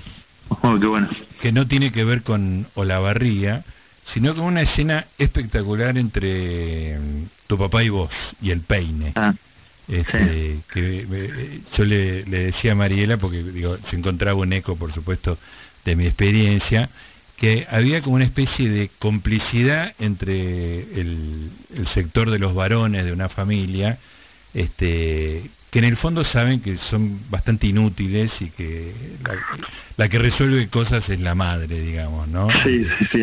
Oh, 0.49 0.79
qué 0.79 0.87
bueno. 0.87 1.09
Que 1.43 1.53
no 1.53 1.67
tiene 1.67 1.91
que 1.91 2.05
ver 2.05 2.23
con 2.23 2.67
Olavarría, 2.75 3.65
sino 4.15 4.35
con 4.35 4.45
una 4.45 4.63
escena 4.63 5.05
espectacular 5.19 5.99
entre 5.99 6.99
mm, 6.99 7.25
tu 7.47 7.59
papá 7.59 7.83
y 7.83 7.89
vos 7.89 8.11
y 8.41 8.51
el 8.51 8.61
peine. 8.61 9.13
Ah, 9.17 9.35
este, 9.89 10.59
que 10.73 11.07
eh, 11.11 11.61
yo 11.77 11.85
le, 11.85 12.23
decía 12.23 12.73
a 12.73 12.75
Mariela 12.75 13.17
porque 13.17 13.43
digo 13.43 13.79
se 13.89 13.97
encontraba 13.97 14.39
un 14.39 14.53
eco 14.53 14.77
por 14.77 14.93
supuesto 14.93 15.39
de 15.87 15.97
mi 15.97 16.07
experiencia 16.07 16.91
que 17.39 17.67
había 17.71 18.01
como 18.01 18.17
una 18.17 18.25
especie 18.25 18.69
de 18.69 18.91
complicidad 18.99 19.95
entre 19.99 20.81
el, 21.01 21.51
el 21.75 21.89
sector 21.95 22.31
de 22.31 22.39
los 22.39 22.55
varones 22.55 23.05
de 23.05 23.13
una 23.13 23.29
familia 23.29 23.99
este 24.55 25.43
que 25.71 25.81
en 25.81 25.85
el 25.85 25.97
fondo 25.97 26.25
saben 26.25 26.61
que 26.61 26.79
son 26.91 27.21
bastante 27.29 27.67
inútiles 27.67 28.31
y 28.41 28.49
que 28.51 28.93
la, 29.97 30.09
que 30.09 30.19
resuelve 30.19 30.67
cosas 30.69 31.07
es 31.11 31.21
la 31.21 31.35
madre, 31.35 31.81
digamos, 31.83 32.27
¿no? 32.29 32.49
Sí, 32.65 32.87
sí, 32.99 33.07
sí. 33.13 33.23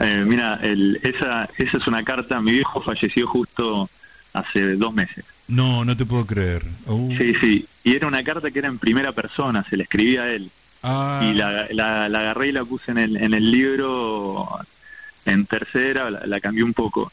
Eh, 0.00 0.24
mira, 0.26 0.58
el, 0.62 0.98
esa, 1.02 1.46
esa 1.58 1.76
es 1.76 1.86
una 1.86 2.02
carta, 2.02 2.40
mi 2.40 2.52
viejo 2.52 2.80
falleció 2.80 3.26
justo 3.26 3.90
hace 4.32 4.76
dos 4.76 4.94
meses. 4.94 5.26
No, 5.48 5.84
no 5.84 5.94
te 5.94 6.06
puedo 6.06 6.24
creer. 6.24 6.62
Uh. 6.86 7.14
Sí, 7.18 7.34
sí, 7.38 7.66
y 7.84 7.96
era 7.96 8.06
una 8.06 8.22
carta 8.22 8.50
que 8.50 8.58
era 8.58 8.68
en 8.68 8.78
primera 8.78 9.12
persona, 9.12 9.62
se 9.64 9.76
le 9.76 9.82
escribía 9.82 10.22
a 10.22 10.30
él. 10.30 10.50
Ah. 10.82 11.20
Y 11.22 11.34
la, 11.34 11.66
la, 11.70 12.04
agarré 12.06 12.48
y 12.48 12.52
la 12.52 12.64
puse 12.64 12.90
en 12.90 12.98
el, 12.98 13.16
en 13.16 13.34
el 13.34 13.50
libro 13.50 14.48
en 15.24 15.46
tercera, 15.46 16.10
la, 16.10 16.40
cambié 16.40 16.64
un 16.64 16.74
poco. 16.74 17.12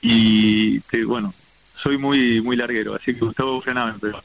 Y 0.00 0.78
bueno, 1.04 1.34
soy 1.76 1.96
muy 1.96 2.40
muy 2.40 2.56
larguero, 2.56 2.94
así 2.94 3.14
que 3.14 3.20
Gustavo 3.20 3.60
frename, 3.60 3.94
pero... 4.00 4.22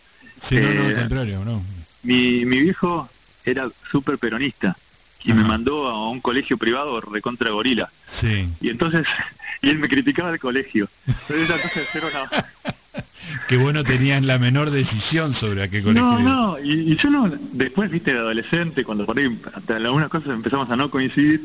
Sí, 0.50 0.56
no, 0.56 0.74
no, 0.74 0.86
al 0.86 0.92
eh, 0.92 0.96
contrario, 0.96 1.46
no. 1.46 1.64
Mi, 2.04 2.46
mi 2.46 2.60
viejo 2.60 3.10
era 3.44 3.68
súper 3.90 4.18
peronista 4.18 4.76
y 5.24 5.34
me 5.34 5.44
mandó 5.44 5.88
a 5.90 6.10
un 6.10 6.22
colegio 6.22 6.58
privado 6.58 7.02
recontra 7.02 7.52
gorila. 7.52 7.90
Sí. 8.22 8.48
Y 8.62 8.70
entonces, 8.70 9.06
y 9.62 9.70
él 9.70 9.78
me 9.78 9.90
criticaba 9.90 10.30
el 10.30 10.40
colegio. 10.40 10.88
Pero 11.28 11.44
esa 11.44 11.62
cosa 11.62 11.80
de 11.82 11.86
una... 13.48 13.58
Qué 13.58 13.58
bueno 13.58 13.84
tenían 13.84 14.28
la 14.28 14.38
menor 14.38 14.72
decisión 14.72 15.36
sobre 15.36 15.64
a 15.64 15.68
qué 15.68 15.82
colegio. 15.82 16.02
No, 16.02 16.20
no, 16.20 16.60
y, 16.60 16.96
yo 16.96 17.10
no, 17.10 17.30
después, 17.54 17.90
viste, 17.90 18.12
de 18.12 18.20
adolescente, 18.20 18.84
cuando 18.84 19.06
por 19.06 19.18
ahí 19.18 19.28
hasta 19.54 19.76
algunas 19.76 20.10
cosas 20.10 20.30
empezamos 20.30 20.70
a 20.70 20.76
no 20.76 20.90
coincidir, 20.90 21.42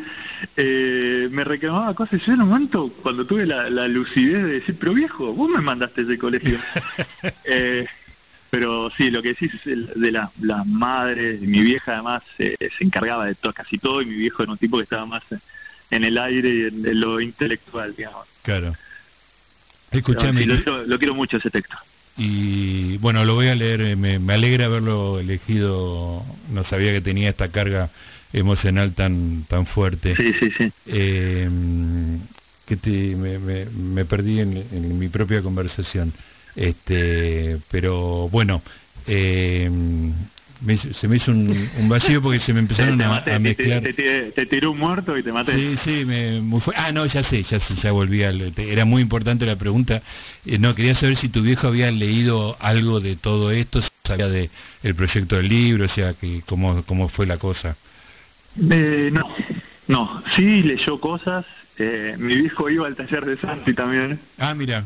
eh, 0.57 1.29
me 1.31 1.45
reclamaba 1.45 1.95
cosas. 1.95 2.21
Yo 2.25 2.33
en 2.33 2.43
un 2.43 2.49
momento, 2.49 2.91
cuando 3.03 3.25
tuve 3.25 3.47
la, 3.47 3.88
lucidez 3.88 4.45
de 4.45 4.53
decir, 4.55 4.77
pero 4.79 4.95
viejo, 4.95 5.33
vos 5.33 5.51
me 5.51 5.61
mandaste 5.61 6.03
ese 6.03 6.19
colegio. 6.19 6.59
eh, 7.45 7.87
pero 8.51 8.91
sí, 8.91 9.11
lo 9.11 9.23
que 9.23 9.29
decís 9.31 9.53
de 9.65 10.11
la, 10.12 10.31
la 10.43 10.62
madre, 10.65 11.38
mi 11.41 11.61
vieja 11.61 11.95
además 11.95 12.23
se 12.37 12.57
encargaba 12.81 13.25
de 13.25 13.35
todo, 13.35 13.53
casi 13.53 13.79
todo 13.79 14.03
y 14.03 14.07
mi 14.07 14.17
viejo 14.17 14.43
era 14.43 14.53
un 14.53 14.59
tipo 14.59 14.77
que 14.77 14.83
estaba 14.83 15.07
más 15.07 15.23
en 15.93 16.05
el 16.05 16.19
aire 16.19 16.49
y 16.49 16.62
en, 16.65 17.01
lo 17.01 17.21
intelectual, 17.21 17.95
digamos. 17.95 18.27
Claro. 18.43 18.75
Escuchame. 19.91 20.45
lo, 20.47 20.99
quiero 20.99 21.15
mucho 21.15 21.37
ese 21.37 21.51
texto. 21.51 21.77
Y 22.16 22.98
bueno, 22.98 23.25
lo 23.25 23.35
voy 23.35 23.48
a 23.48 23.55
leer, 23.55 23.81
eh, 23.81 23.96
me, 23.96 24.18
me, 24.18 24.35
alegra 24.35 24.66
haberlo 24.66 25.18
elegido, 25.18 26.22
no 26.51 26.64
sabía 26.64 26.92
que 26.92 27.01
tenía 27.01 27.31
esta 27.31 27.48
carga 27.48 27.88
emocional 28.33 28.92
tan 28.94 29.44
tan 29.44 29.66
fuerte. 29.66 30.14
Sí, 30.16 30.33
sí, 30.38 30.51
sí. 30.51 30.72
Eh, 30.87 31.48
que 32.66 32.77
te, 32.77 32.90
me, 33.16 33.38
me, 33.38 33.64
me 33.66 34.05
perdí 34.05 34.40
en, 34.40 34.57
en 34.57 34.98
mi 34.98 35.09
propia 35.09 35.42
conversación. 35.42 36.12
Este, 36.55 37.59
pero 37.70 38.29
bueno, 38.29 38.62
eh, 39.07 39.70
se 41.01 41.09
me 41.09 41.16
hizo 41.16 41.31
un, 41.31 41.88
vacío 41.88 42.22
porque 42.22 42.38
se 42.40 42.53
me 42.53 42.61
empezaron 42.61 43.01
a, 43.03 43.38
mezclar. 43.38 43.83
Te, 43.83 44.46
tiró 44.46 44.72
un 44.72 44.79
muerto 44.79 45.16
y 45.16 45.22
te 45.22 45.33
maté. 45.33 45.55
Sí, 45.55 45.77
sí, 45.85 46.05
me, 46.05 46.40
ah, 46.77 46.92
no, 46.92 47.07
ya 47.07 47.29
sé, 47.29 47.42
ya 47.51 47.59
sé, 47.59 47.75
ya 47.83 47.92
volví. 47.92 48.22
Al, 48.22 48.53
era 48.57 48.85
muy 48.85 49.03
importante 49.03 49.44
la 49.44 49.57
pregunta. 49.57 50.01
Eh, 50.46 50.59
no, 50.59 50.75
quería 50.75 50.94
saber 50.98 51.18
si 51.20 51.29
tu 51.29 51.42
viejo 51.42 51.68
había 51.68 51.90
leído 51.90 52.57
algo 52.61 53.01
de 53.01 53.16
todo 53.16 53.51
esto, 53.51 53.81
sabía 54.07 54.29
de 54.29 54.51
el 54.83 54.94
proyecto 54.94 55.37
del 55.37 55.48
libro, 55.48 55.87
o 55.87 55.94
sea, 55.94 56.12
que 56.12 56.42
cómo, 56.46 56.83
cómo 56.85 57.09
fue 57.09 57.27
la 57.27 57.38
cosa. 57.38 57.77
Eh, 58.70 59.11
no, 59.12 59.29
no, 59.88 60.22
sí 60.37 60.62
leyó 60.62 60.98
cosas. 60.98 61.44
Eh, 61.79 62.14
mi 62.18 62.37
viejo 62.37 62.70
iba 62.70 62.87
al 62.87 62.94
taller 62.94 63.25
de 63.25 63.37
Santi 63.37 63.75
también. 63.75 64.18
Ah, 64.38 64.55
mira 64.55 64.85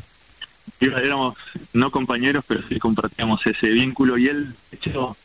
éramos 0.80 1.36
no 1.72 1.90
compañeros, 1.90 2.44
pero 2.46 2.62
sí 2.68 2.78
compartíamos 2.78 3.40
ese 3.46 3.68
vínculo 3.68 4.18
y 4.18 4.28
él, 4.28 4.54
de 4.70 4.76
hecho, 4.76 5.16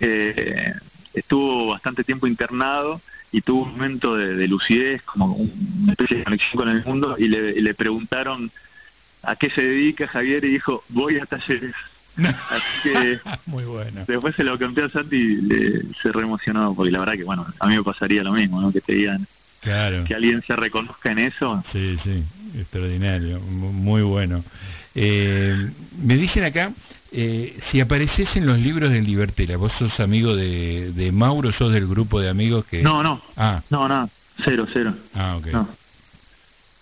eh, 0.00 0.72
estuvo 1.14 1.68
bastante 1.68 2.04
tiempo 2.04 2.26
internado 2.26 3.00
y 3.32 3.40
tuvo 3.42 3.62
un 3.64 3.72
momento 3.72 4.16
de, 4.16 4.48
lucidez, 4.48 5.02
como 5.02 5.34
una 5.36 5.92
especie 5.92 6.18
de 6.18 6.24
conexión 6.24 6.52
con 6.56 6.68
el 6.68 6.84
mundo 6.84 7.16
y 7.18 7.28
le, 7.28 7.74
preguntaron 7.74 8.50
a 9.22 9.36
qué 9.36 9.50
se 9.50 9.62
dedica 9.62 10.08
Javier 10.08 10.44
y 10.44 10.52
dijo, 10.52 10.82
voy 10.88 11.18
a 11.18 11.26
talleres. 11.26 11.74
Así 12.16 12.64
que 12.82 13.20
Muy 13.46 13.64
bueno. 13.64 14.04
después 14.06 14.34
se 14.34 14.42
lo 14.42 14.58
conté 14.58 14.82
a 14.82 14.88
Santi 14.88 15.16
y 15.16 15.36
le, 15.36 15.82
se 16.02 16.10
reemocionó, 16.10 16.74
porque 16.74 16.90
la 16.90 16.98
verdad 16.98 17.14
que, 17.14 17.24
bueno, 17.24 17.46
a 17.60 17.66
mí 17.66 17.76
me 17.76 17.84
pasaría 17.84 18.24
lo 18.24 18.32
mismo, 18.32 18.60
¿no? 18.60 18.72
Que 18.72 18.80
te 18.80 18.94
digan 18.94 19.26
claro. 19.60 20.04
que 20.04 20.14
alguien 20.14 20.42
se 20.42 20.56
reconozca 20.56 21.12
en 21.12 21.20
eso. 21.20 21.62
Sí, 21.72 21.96
sí, 22.02 22.24
extraordinario, 22.58 23.38
muy 23.40 24.02
bueno. 24.02 24.42
Eh, 24.94 25.70
me 26.02 26.16
dicen 26.16 26.44
acá, 26.44 26.72
eh, 27.12 27.58
si 27.70 27.80
apareces 27.80 28.28
en 28.36 28.46
los 28.46 28.58
libros 28.58 28.92
de 28.92 29.00
Libertela, 29.00 29.56
vos 29.56 29.72
sos 29.78 29.98
amigo 30.00 30.36
de, 30.36 30.92
de 30.92 31.12
Mauro, 31.12 31.52
sos 31.52 31.72
del 31.72 31.86
grupo 31.86 32.20
de 32.20 32.30
amigos 32.30 32.64
que... 32.66 32.82
No, 32.82 33.02
no. 33.02 33.20
Ah. 33.36 33.62
No, 33.70 33.88
no, 33.88 34.08
cero, 34.44 34.66
cero. 34.72 34.94
Ah, 35.14 35.36
ok. 35.36 35.46
No. 35.48 35.68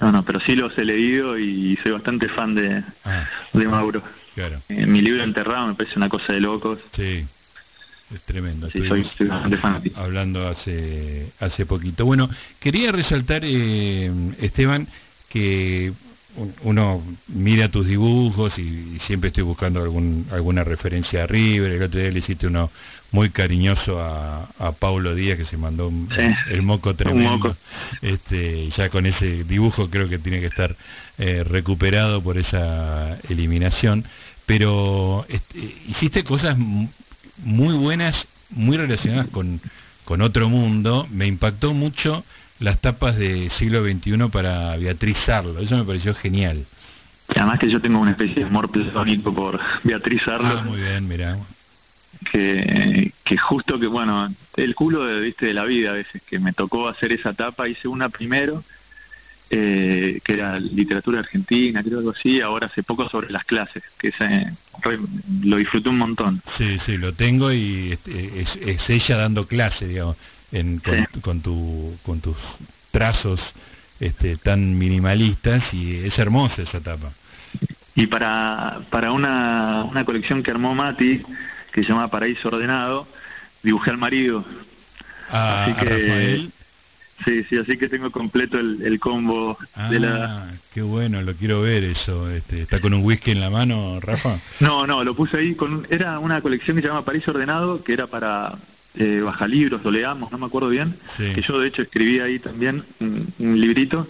No, 0.00 0.22
pero 0.22 0.38
sí 0.40 0.54
los 0.54 0.76
he 0.78 0.84
leído 0.84 1.36
y 1.36 1.76
soy 1.82 1.92
bastante 1.92 2.28
fan 2.28 2.54
de, 2.54 2.84
ah. 3.04 3.26
de 3.52 3.66
Mauro. 3.66 4.02
Claro. 4.34 4.60
Eh, 4.68 4.86
mi 4.86 5.00
libro 5.00 5.24
Enterrado 5.24 5.66
me 5.66 5.74
parece 5.74 5.98
una 5.98 6.08
cosa 6.08 6.32
de 6.32 6.40
locos. 6.40 6.78
Sí, 6.94 7.26
es 8.14 8.22
tremendo. 8.24 8.70
Sí, 8.70 8.86
soy, 8.86 9.02
bastante 9.26 9.56
fan. 9.56 9.82
Hablando 9.96 10.46
hace, 10.46 11.32
hace 11.40 11.66
poquito. 11.66 12.04
Bueno, 12.04 12.30
quería 12.60 12.92
resaltar, 12.92 13.40
eh, 13.42 14.12
Esteban, 14.40 14.86
que 15.28 15.92
uno 16.62 17.02
mira 17.28 17.68
tus 17.68 17.86
dibujos 17.86 18.58
y, 18.58 18.98
siempre 19.06 19.28
estoy 19.28 19.44
buscando 19.44 19.80
algún, 19.80 20.26
alguna 20.30 20.62
referencia 20.62 21.24
a 21.24 21.26
River. 21.26 21.72
El 21.72 21.82
otro 21.82 22.00
día 22.00 22.10
le 22.10 22.18
hiciste 22.18 22.46
uno 22.46 22.70
muy 23.10 23.30
cariñoso 23.30 24.00
a, 24.00 24.48
a 24.58 24.72
Paulo 24.72 25.14
Díaz 25.14 25.38
que 25.38 25.46
se 25.46 25.56
mandó 25.56 25.90
el 26.50 26.62
moco 26.62 26.94
tremendo. 26.94 27.56
Este, 28.02 28.68
ya 28.76 28.90
con 28.90 29.06
ese 29.06 29.44
dibujo 29.44 29.88
creo 29.88 30.08
que 30.08 30.18
tiene 30.18 30.40
que 30.40 30.46
estar 30.46 30.74
eh, 31.18 31.42
recuperado 31.44 32.22
por 32.22 32.38
esa 32.38 33.18
eliminación. 33.28 34.04
Pero 34.46 35.24
este, 35.28 35.58
hiciste 35.58 36.22
cosas 36.22 36.56
muy 36.58 37.76
buenas, 37.76 38.14
muy 38.50 38.76
relacionadas 38.76 39.28
con, 39.28 39.60
con 40.04 40.22
otro 40.22 40.48
mundo. 40.48 41.06
Me 41.10 41.26
impactó 41.26 41.72
mucho 41.72 42.24
las 42.60 42.80
tapas 42.80 43.16
de 43.16 43.50
siglo 43.58 43.82
XXI 43.82 44.28
para 44.32 44.76
Beatriz 44.76 45.16
Arlo. 45.28 45.58
Eso 45.60 45.76
me 45.76 45.84
pareció 45.84 46.14
genial. 46.14 46.64
Además 47.28 47.58
que 47.58 47.70
yo 47.70 47.80
tengo 47.80 48.00
una 48.00 48.12
especie 48.12 48.36
de 48.36 48.44
amor 48.44 48.70
platónico 48.70 49.32
por 49.34 49.60
Beatriz 49.84 50.26
Arlo. 50.28 50.58
Ah, 50.58 50.64
muy 50.64 50.80
bien, 50.80 51.06
mira. 51.06 51.38
Que, 52.32 53.12
que 53.24 53.36
justo 53.36 53.78
que, 53.78 53.86
bueno, 53.86 54.28
el 54.56 54.74
culo 54.74 55.04
de, 55.04 55.20
¿viste, 55.20 55.46
de 55.46 55.54
la 55.54 55.64
vida 55.64 55.90
a 55.90 55.94
veces, 55.94 56.22
que 56.22 56.38
me 56.38 56.52
tocó 56.52 56.88
hacer 56.88 57.12
esa 57.12 57.32
tapa, 57.32 57.68
hice 57.68 57.86
una 57.86 58.08
primero, 58.08 58.64
eh, 59.50 60.18
que 60.24 60.32
era 60.32 60.58
literatura 60.58 61.20
argentina, 61.20 61.82
creo 61.82 61.98
algo 61.98 62.10
así, 62.10 62.40
ahora 62.40 62.66
hace 62.66 62.82
poco 62.82 63.08
sobre 63.08 63.30
las 63.30 63.44
clases, 63.44 63.84
que 63.98 64.08
ese, 64.08 64.52
lo 65.44 65.58
disfruté 65.58 65.90
un 65.90 65.98
montón. 65.98 66.42
Sí, 66.56 66.78
sí, 66.86 66.96
lo 66.96 67.12
tengo 67.12 67.52
y 67.52 67.92
este, 67.92 68.40
es, 68.40 68.48
es 68.62 68.80
ella 68.88 69.18
dando 69.18 69.46
clase, 69.46 69.86
digamos 69.86 70.16
en, 70.52 70.80
con, 71.22 71.40
tu, 71.40 71.96
con 72.04 72.20
tus 72.20 72.36
trazos 72.90 73.40
este, 74.00 74.36
tan 74.36 74.78
minimalistas 74.78 75.62
y 75.72 75.96
es 75.96 76.18
hermosa 76.18 76.62
esa 76.62 76.80
tapa. 76.80 77.10
Y 77.94 78.06
para, 78.06 78.80
para 78.90 79.12
una, 79.12 79.82
una 79.84 80.04
colección 80.04 80.42
que 80.42 80.50
armó 80.50 80.74
Mati, 80.74 81.22
que 81.72 81.82
se 81.82 81.88
llama 81.88 82.08
Paraíso 82.08 82.48
Ordenado, 82.48 83.08
dibujé 83.62 83.90
al 83.90 83.98
marido. 83.98 84.44
Ah, 85.30 85.64
así 85.64 85.74
que, 85.74 86.48
Sí, 87.24 87.42
sí, 87.42 87.58
así 87.58 87.76
que 87.76 87.88
tengo 87.88 88.10
completo 88.12 88.58
el, 88.58 88.80
el 88.82 89.00
combo 89.00 89.58
de 89.90 89.98
la... 89.98 90.24
Ah, 90.24 90.50
qué 90.72 90.82
bueno, 90.82 91.20
lo 91.20 91.34
quiero 91.34 91.62
ver 91.62 91.82
eso. 91.82 92.30
Este, 92.30 92.62
¿Está 92.62 92.80
con 92.80 92.94
un 92.94 93.04
whisky 93.04 93.32
en 93.32 93.40
la 93.40 93.50
mano, 93.50 93.98
Rafa? 93.98 94.38
No, 94.60 94.86
no, 94.86 95.02
lo 95.02 95.14
puse 95.14 95.38
ahí. 95.38 95.54
con 95.56 95.84
Era 95.90 96.20
una 96.20 96.40
colección 96.40 96.76
que 96.76 96.82
se 96.82 96.88
llama 96.88 97.04
Paraíso 97.04 97.32
Ordenado, 97.32 97.82
que 97.82 97.92
era 97.92 98.06
para 98.06 98.52
eh, 98.98 99.20
Baja 99.20 99.46
Libros, 99.46 99.84
lo 99.84 99.90
leamos, 99.90 100.32
no 100.32 100.38
me 100.38 100.46
acuerdo 100.46 100.68
bien, 100.68 100.94
que 101.16 101.40
yo 101.40 101.60
de 101.60 101.68
hecho 101.68 101.82
escribí 101.82 102.18
ahí 102.18 102.38
también 102.40 102.82
un, 103.00 103.60
librito 103.60 104.08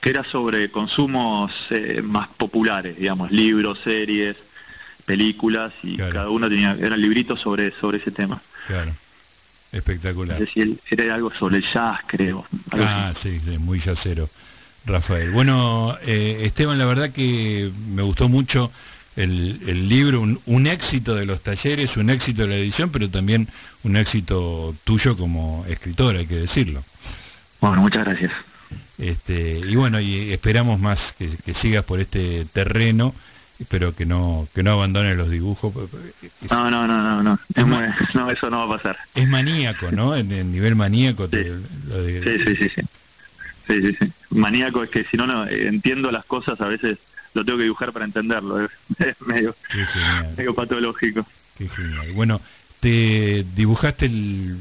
que 0.00 0.10
era 0.10 0.24
sobre 0.24 0.70
consumos 0.70 1.52
eh, 1.68 2.00
más 2.02 2.28
populares, 2.28 2.96
digamos, 2.96 3.30
libros, 3.30 3.80
series, 3.84 4.36
películas, 5.04 5.74
y 5.82 5.98
cada 5.98 6.30
uno 6.30 6.48
tenía, 6.48 6.72
eran 6.72 6.98
libritos 7.00 7.38
sobre, 7.38 7.70
sobre 7.70 7.98
ese 7.98 8.10
tema. 8.10 8.40
Claro. 8.66 8.92
Espectacular. 9.72 10.40
Es 10.40 10.48
decir, 10.48 10.78
era 10.90 11.14
algo 11.14 11.30
sobre 11.32 11.58
el 11.58 11.64
jazz, 11.72 12.00
creo. 12.06 12.46
Ah, 12.72 13.12
sí, 13.22 13.40
sí, 13.44 13.58
muy 13.58 13.78
jazzero, 13.80 14.28
Rafael. 14.86 15.30
Bueno, 15.30 15.96
eh, 16.00 16.46
Esteban, 16.46 16.78
la 16.78 16.86
verdad 16.86 17.12
que 17.12 17.70
me 17.88 18.02
gustó 18.02 18.28
mucho 18.28 18.72
el, 19.16 19.60
el 19.66 19.88
libro, 19.88 20.20
un, 20.20 20.40
un, 20.46 20.66
éxito 20.66 21.14
de 21.14 21.26
los 21.26 21.42
talleres, 21.42 21.96
un 21.96 22.10
éxito 22.10 22.42
de 22.42 22.48
la 22.48 22.56
edición, 22.56 22.90
pero 22.90 23.08
también 23.08 23.48
un 23.84 23.96
éxito 23.96 24.74
tuyo 24.84 25.16
como 25.16 25.64
escritor, 25.68 26.16
hay 26.16 26.26
que 26.26 26.36
decirlo. 26.36 26.82
Bueno, 27.60 27.82
muchas 27.82 28.04
gracias. 28.04 28.32
Este, 28.98 29.58
y 29.58 29.74
bueno, 29.76 30.00
y 30.00 30.32
esperamos 30.32 30.78
más 30.78 30.98
que, 31.18 31.30
sigas 31.60 31.84
por 31.84 32.00
este 32.00 32.44
terreno, 32.52 33.14
pero 33.68 33.94
que 33.94 34.06
no 34.06 34.46
que 34.54 34.62
no 34.62 34.72
abandones 34.72 35.16
los 35.16 35.30
dibujos. 35.30 35.72
No, 36.50 36.70
no, 36.70 36.86
no, 36.86 37.02
no, 37.02 37.22
no, 37.22 37.38
no 38.14 38.30
eso 38.30 38.50
no 38.50 38.58
va 38.58 38.74
a 38.74 38.76
pasar. 38.76 38.98
Es 39.14 39.28
maníaco, 39.28 39.90
¿no? 39.90 40.14
En 40.14 40.30
el 40.32 40.52
nivel 40.52 40.76
maníaco. 40.76 41.26
Sí. 41.28 41.38
sí, 41.42 42.38
sí, 42.44 42.56
sí, 42.56 42.68
sí, 43.66 43.80
sí, 43.80 43.92
sí. 43.92 44.12
Maníaco 44.30 44.82
es 44.84 44.90
que 44.90 45.04
si 45.04 45.16
no, 45.16 45.26
no 45.26 45.46
entiendo 45.46 46.10
las 46.10 46.24
cosas 46.26 46.60
a 46.60 46.66
veces 46.66 46.98
lo 47.34 47.44
tengo 47.44 47.58
que 47.58 47.64
dibujar 47.64 47.92
para 47.92 48.04
entenderlo, 48.04 48.64
es, 48.64 48.70
medio, 49.26 49.54
medio 50.36 50.54
patológico. 50.54 51.26
Qué 51.56 51.68
genial. 51.68 52.12
Bueno, 52.12 52.40
te 52.80 53.44
dibujaste, 53.54 54.06
el, 54.06 54.56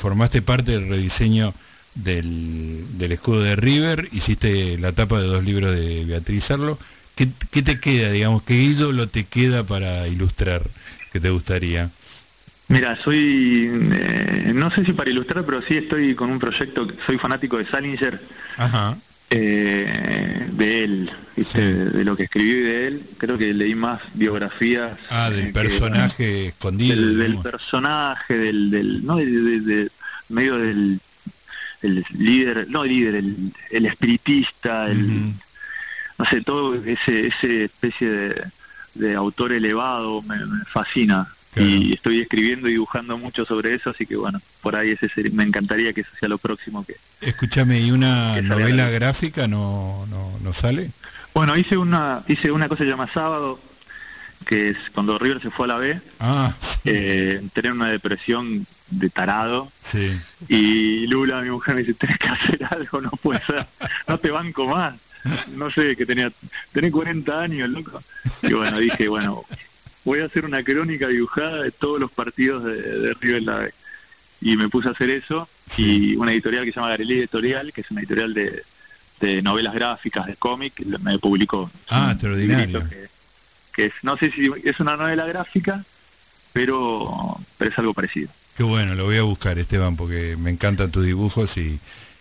formaste 0.00 0.42
parte 0.42 0.72
del 0.72 0.88
rediseño 0.88 1.52
del, 1.94 2.98
del 2.98 3.12
escudo 3.12 3.42
de 3.42 3.56
River, 3.56 4.08
hiciste 4.12 4.78
la 4.78 4.92
tapa 4.92 5.20
de 5.20 5.26
dos 5.26 5.44
libros 5.44 5.74
de 5.74 6.04
Beatriz 6.04 6.44
Arlo. 6.50 6.78
¿Qué, 7.16 7.28
¿Qué 7.50 7.62
te 7.62 7.78
queda, 7.78 8.10
digamos, 8.10 8.42
qué 8.42 8.54
ídolo 8.54 9.06
te 9.06 9.24
queda 9.24 9.62
para 9.62 10.08
ilustrar 10.08 10.62
que 11.12 11.20
te 11.20 11.30
gustaría? 11.30 11.90
Mira, 12.68 12.96
soy, 12.96 13.70
eh, 13.70 14.52
no 14.54 14.70
sé 14.70 14.84
si 14.84 14.92
para 14.92 15.10
ilustrar, 15.10 15.44
pero 15.44 15.60
sí 15.62 15.76
estoy 15.76 16.14
con 16.14 16.30
un 16.30 16.38
proyecto, 16.38 16.86
soy 17.04 17.18
fanático 17.18 17.58
de 17.58 17.66
Salinger, 17.66 18.18
Ajá. 18.56 18.96
Eh, 19.36 20.46
de 20.52 20.84
él, 20.84 21.10
¿viste? 21.36 21.60
de 21.60 22.04
lo 22.04 22.16
que 22.16 22.24
escribí 22.24 22.60
de 22.62 22.86
él. 22.86 23.02
Creo 23.18 23.36
que 23.36 23.52
leí 23.52 23.74
más 23.74 24.00
biografías. 24.14 24.98
Ah, 25.10 25.28
del 25.30 25.40
eh, 25.40 25.46
que- 25.46 25.52
personaje 25.52 26.46
escondido. 26.48 26.96
del, 27.16 27.38
personaje, 27.38 28.38
del, 28.38 28.70
del 28.70 29.04
no, 29.04 29.16
de, 29.16 29.26
de- 29.26 29.60
de- 29.60 29.90
medio 30.28 30.56
del 30.58 31.00
el 31.82 32.02
líder, 32.16 32.66
no 32.70 32.84
el 32.84 32.90
líder, 32.90 33.16
el, 33.16 33.36
el 33.70 33.84
espiritista, 33.86 34.86
el, 34.90 35.32
no 36.18 36.24
sé, 36.30 36.40
todo 36.40 36.74
ese, 36.76 37.26
ese 37.26 37.64
especie 37.64 38.08
de, 38.08 38.42
de 38.94 39.14
autor 39.14 39.52
elevado 39.52 40.22
me, 40.22 40.36
me 40.46 40.64
fascina. 40.64 41.26
Claro. 41.54 41.68
Y 41.70 41.92
estoy 41.92 42.20
escribiendo 42.20 42.68
y 42.68 42.72
dibujando 42.72 43.16
mucho 43.16 43.44
sobre 43.44 43.74
eso, 43.74 43.90
así 43.90 44.04
que 44.06 44.16
bueno, 44.16 44.40
por 44.60 44.74
ahí 44.76 44.90
ese 44.90 45.08
sería- 45.08 45.32
me 45.32 45.44
encantaría 45.44 45.92
que 45.92 46.00
eso 46.02 46.10
sea 46.18 46.28
lo 46.28 46.38
próximo 46.38 46.84
que... 46.84 46.96
Escúchame, 47.20 47.80
¿y 47.80 47.90
una 47.90 48.40
novela 48.42 48.84
la- 48.84 48.90
gráfica 48.90 49.46
no, 49.46 50.04
no, 50.10 50.38
no 50.42 50.52
sale? 50.54 50.90
Bueno, 51.32 51.56
hice 51.56 51.76
una 51.76 52.22
hice 52.28 52.50
una 52.52 52.68
cosa 52.68 52.80
que 52.80 52.84
se 52.84 52.90
llama 52.90 53.08
Sábado, 53.12 53.60
que 54.46 54.70
es 54.70 54.76
cuando 54.92 55.16
River 55.18 55.40
se 55.40 55.50
fue 55.50 55.64
a 55.66 55.68
la 55.68 55.78
B, 55.78 56.00
Ah, 56.20 56.54
eh, 56.84 57.42
tener 57.54 57.72
una 57.72 57.88
depresión 57.88 58.66
de 58.90 59.08
tarado, 59.10 59.72
sí. 59.90 60.12
Y 60.48 61.06
Lula, 61.06 61.40
mi 61.40 61.50
mujer, 61.50 61.74
me 61.74 61.80
dice, 61.80 61.94
tenés 61.94 62.18
que 62.18 62.28
hacer 62.28 62.58
algo, 62.70 63.00
no 63.00 63.10
puede 63.10 63.40
ser, 63.46 63.64
no 64.06 64.18
te 64.18 64.30
banco 64.30 64.66
más. 64.68 64.94
No 65.56 65.70
sé, 65.70 65.96
que 65.96 66.04
tenía, 66.04 66.30
tenés 66.72 66.92
40 66.92 67.40
años, 67.40 67.70
loco. 67.70 68.02
Y 68.42 68.52
bueno, 68.52 68.78
dije, 68.78 69.08
bueno, 69.08 69.42
voy 70.04 70.20
a 70.20 70.26
hacer 70.26 70.44
una 70.44 70.62
crónica 70.62 71.08
dibujada 71.08 71.62
de 71.62 71.70
todos 71.70 71.98
los 72.00 72.10
partidos 72.12 72.64
de, 72.64 72.74
de 72.76 73.14
River 73.14 73.42
la 73.42 73.58
B. 73.58 73.70
Y 74.40 74.56
me 74.56 74.68
puse 74.68 74.88
a 74.88 74.92
hacer 74.92 75.08
eso, 75.10 75.48
y 75.76 76.16
una 76.16 76.32
editorial 76.32 76.64
que 76.64 76.70
se 76.72 76.76
llama 76.76 76.90
Garelí 76.90 77.18
Editorial, 77.20 77.72
que 77.72 77.80
es 77.80 77.90
una 77.90 78.00
editorial 78.00 78.34
de, 78.34 78.62
de 79.20 79.40
novelas 79.42 79.72
gráficas, 79.74 80.26
de 80.26 80.36
cómic, 80.36 80.80
me 81.00 81.18
publicó. 81.18 81.70
Ah, 81.88 82.14
librito 82.20 82.86
Que, 82.88 83.06
que 83.74 83.84
es, 83.86 83.92
no 84.02 84.16
sé 84.18 84.30
si 84.32 84.50
es 84.64 84.78
una 84.80 84.96
novela 84.96 85.24
gráfica, 85.24 85.82
pero, 86.52 87.38
pero 87.56 87.70
es 87.70 87.78
algo 87.78 87.94
parecido. 87.94 88.28
Qué 88.56 88.62
bueno, 88.62 88.94
lo 88.94 89.04
voy 89.04 89.18
a 89.18 89.22
buscar, 89.22 89.58
Esteban, 89.58 89.96
porque 89.96 90.36
me 90.36 90.50
encantan 90.50 90.90
tus 90.90 91.04
dibujos 91.06 91.50
y, 91.56 91.80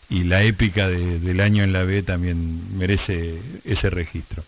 y 0.10 0.24
la 0.24 0.44
épica 0.44 0.88
de- 0.88 1.20
del 1.20 1.42
año 1.42 1.64
en 1.64 1.74
la 1.74 1.84
B 1.84 2.04
también 2.04 2.78
merece 2.78 3.38
ese 3.66 3.90
registro. 3.90 4.44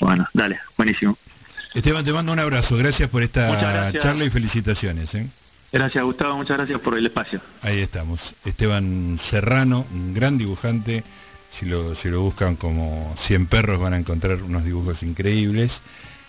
Bueno, 0.00 0.26
dale, 0.32 0.60
buenísimo. 0.76 1.18
Esteban, 1.76 2.06
te 2.06 2.12
mando 2.12 2.32
un 2.32 2.40
abrazo. 2.40 2.74
Gracias 2.74 3.10
por 3.10 3.22
esta 3.22 3.48
gracias. 3.48 4.02
charla 4.02 4.24
y 4.24 4.30
felicitaciones. 4.30 5.14
¿eh? 5.14 5.26
Gracias, 5.70 6.02
Gustavo. 6.02 6.38
Muchas 6.38 6.56
gracias 6.56 6.80
por 6.80 6.96
el 6.96 7.04
espacio. 7.04 7.38
Ahí 7.60 7.82
estamos. 7.82 8.18
Esteban 8.46 9.20
Serrano, 9.30 9.84
un 9.92 10.14
gran 10.14 10.38
dibujante. 10.38 11.04
Si 11.60 11.66
lo, 11.66 11.94
si 11.96 12.08
lo 12.08 12.22
buscan 12.22 12.56
como 12.56 13.14
100 13.26 13.46
perros 13.48 13.78
van 13.78 13.92
a 13.92 13.98
encontrar 13.98 14.42
unos 14.42 14.64
dibujos 14.64 15.02
increíbles. 15.02 15.70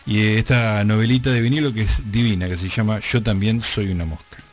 Y 0.05 0.37
esta 0.37 0.83
novelita 0.83 1.29
de 1.29 1.39
vinilo 1.39 1.73
que 1.73 1.83
es 1.83 2.11
divina, 2.11 2.49
que 2.49 2.57
se 2.57 2.67
llama 2.75 2.99
Yo 3.13 3.23
también 3.23 3.61
soy 3.73 3.89
una 3.89 4.03
mosca. 4.03 4.43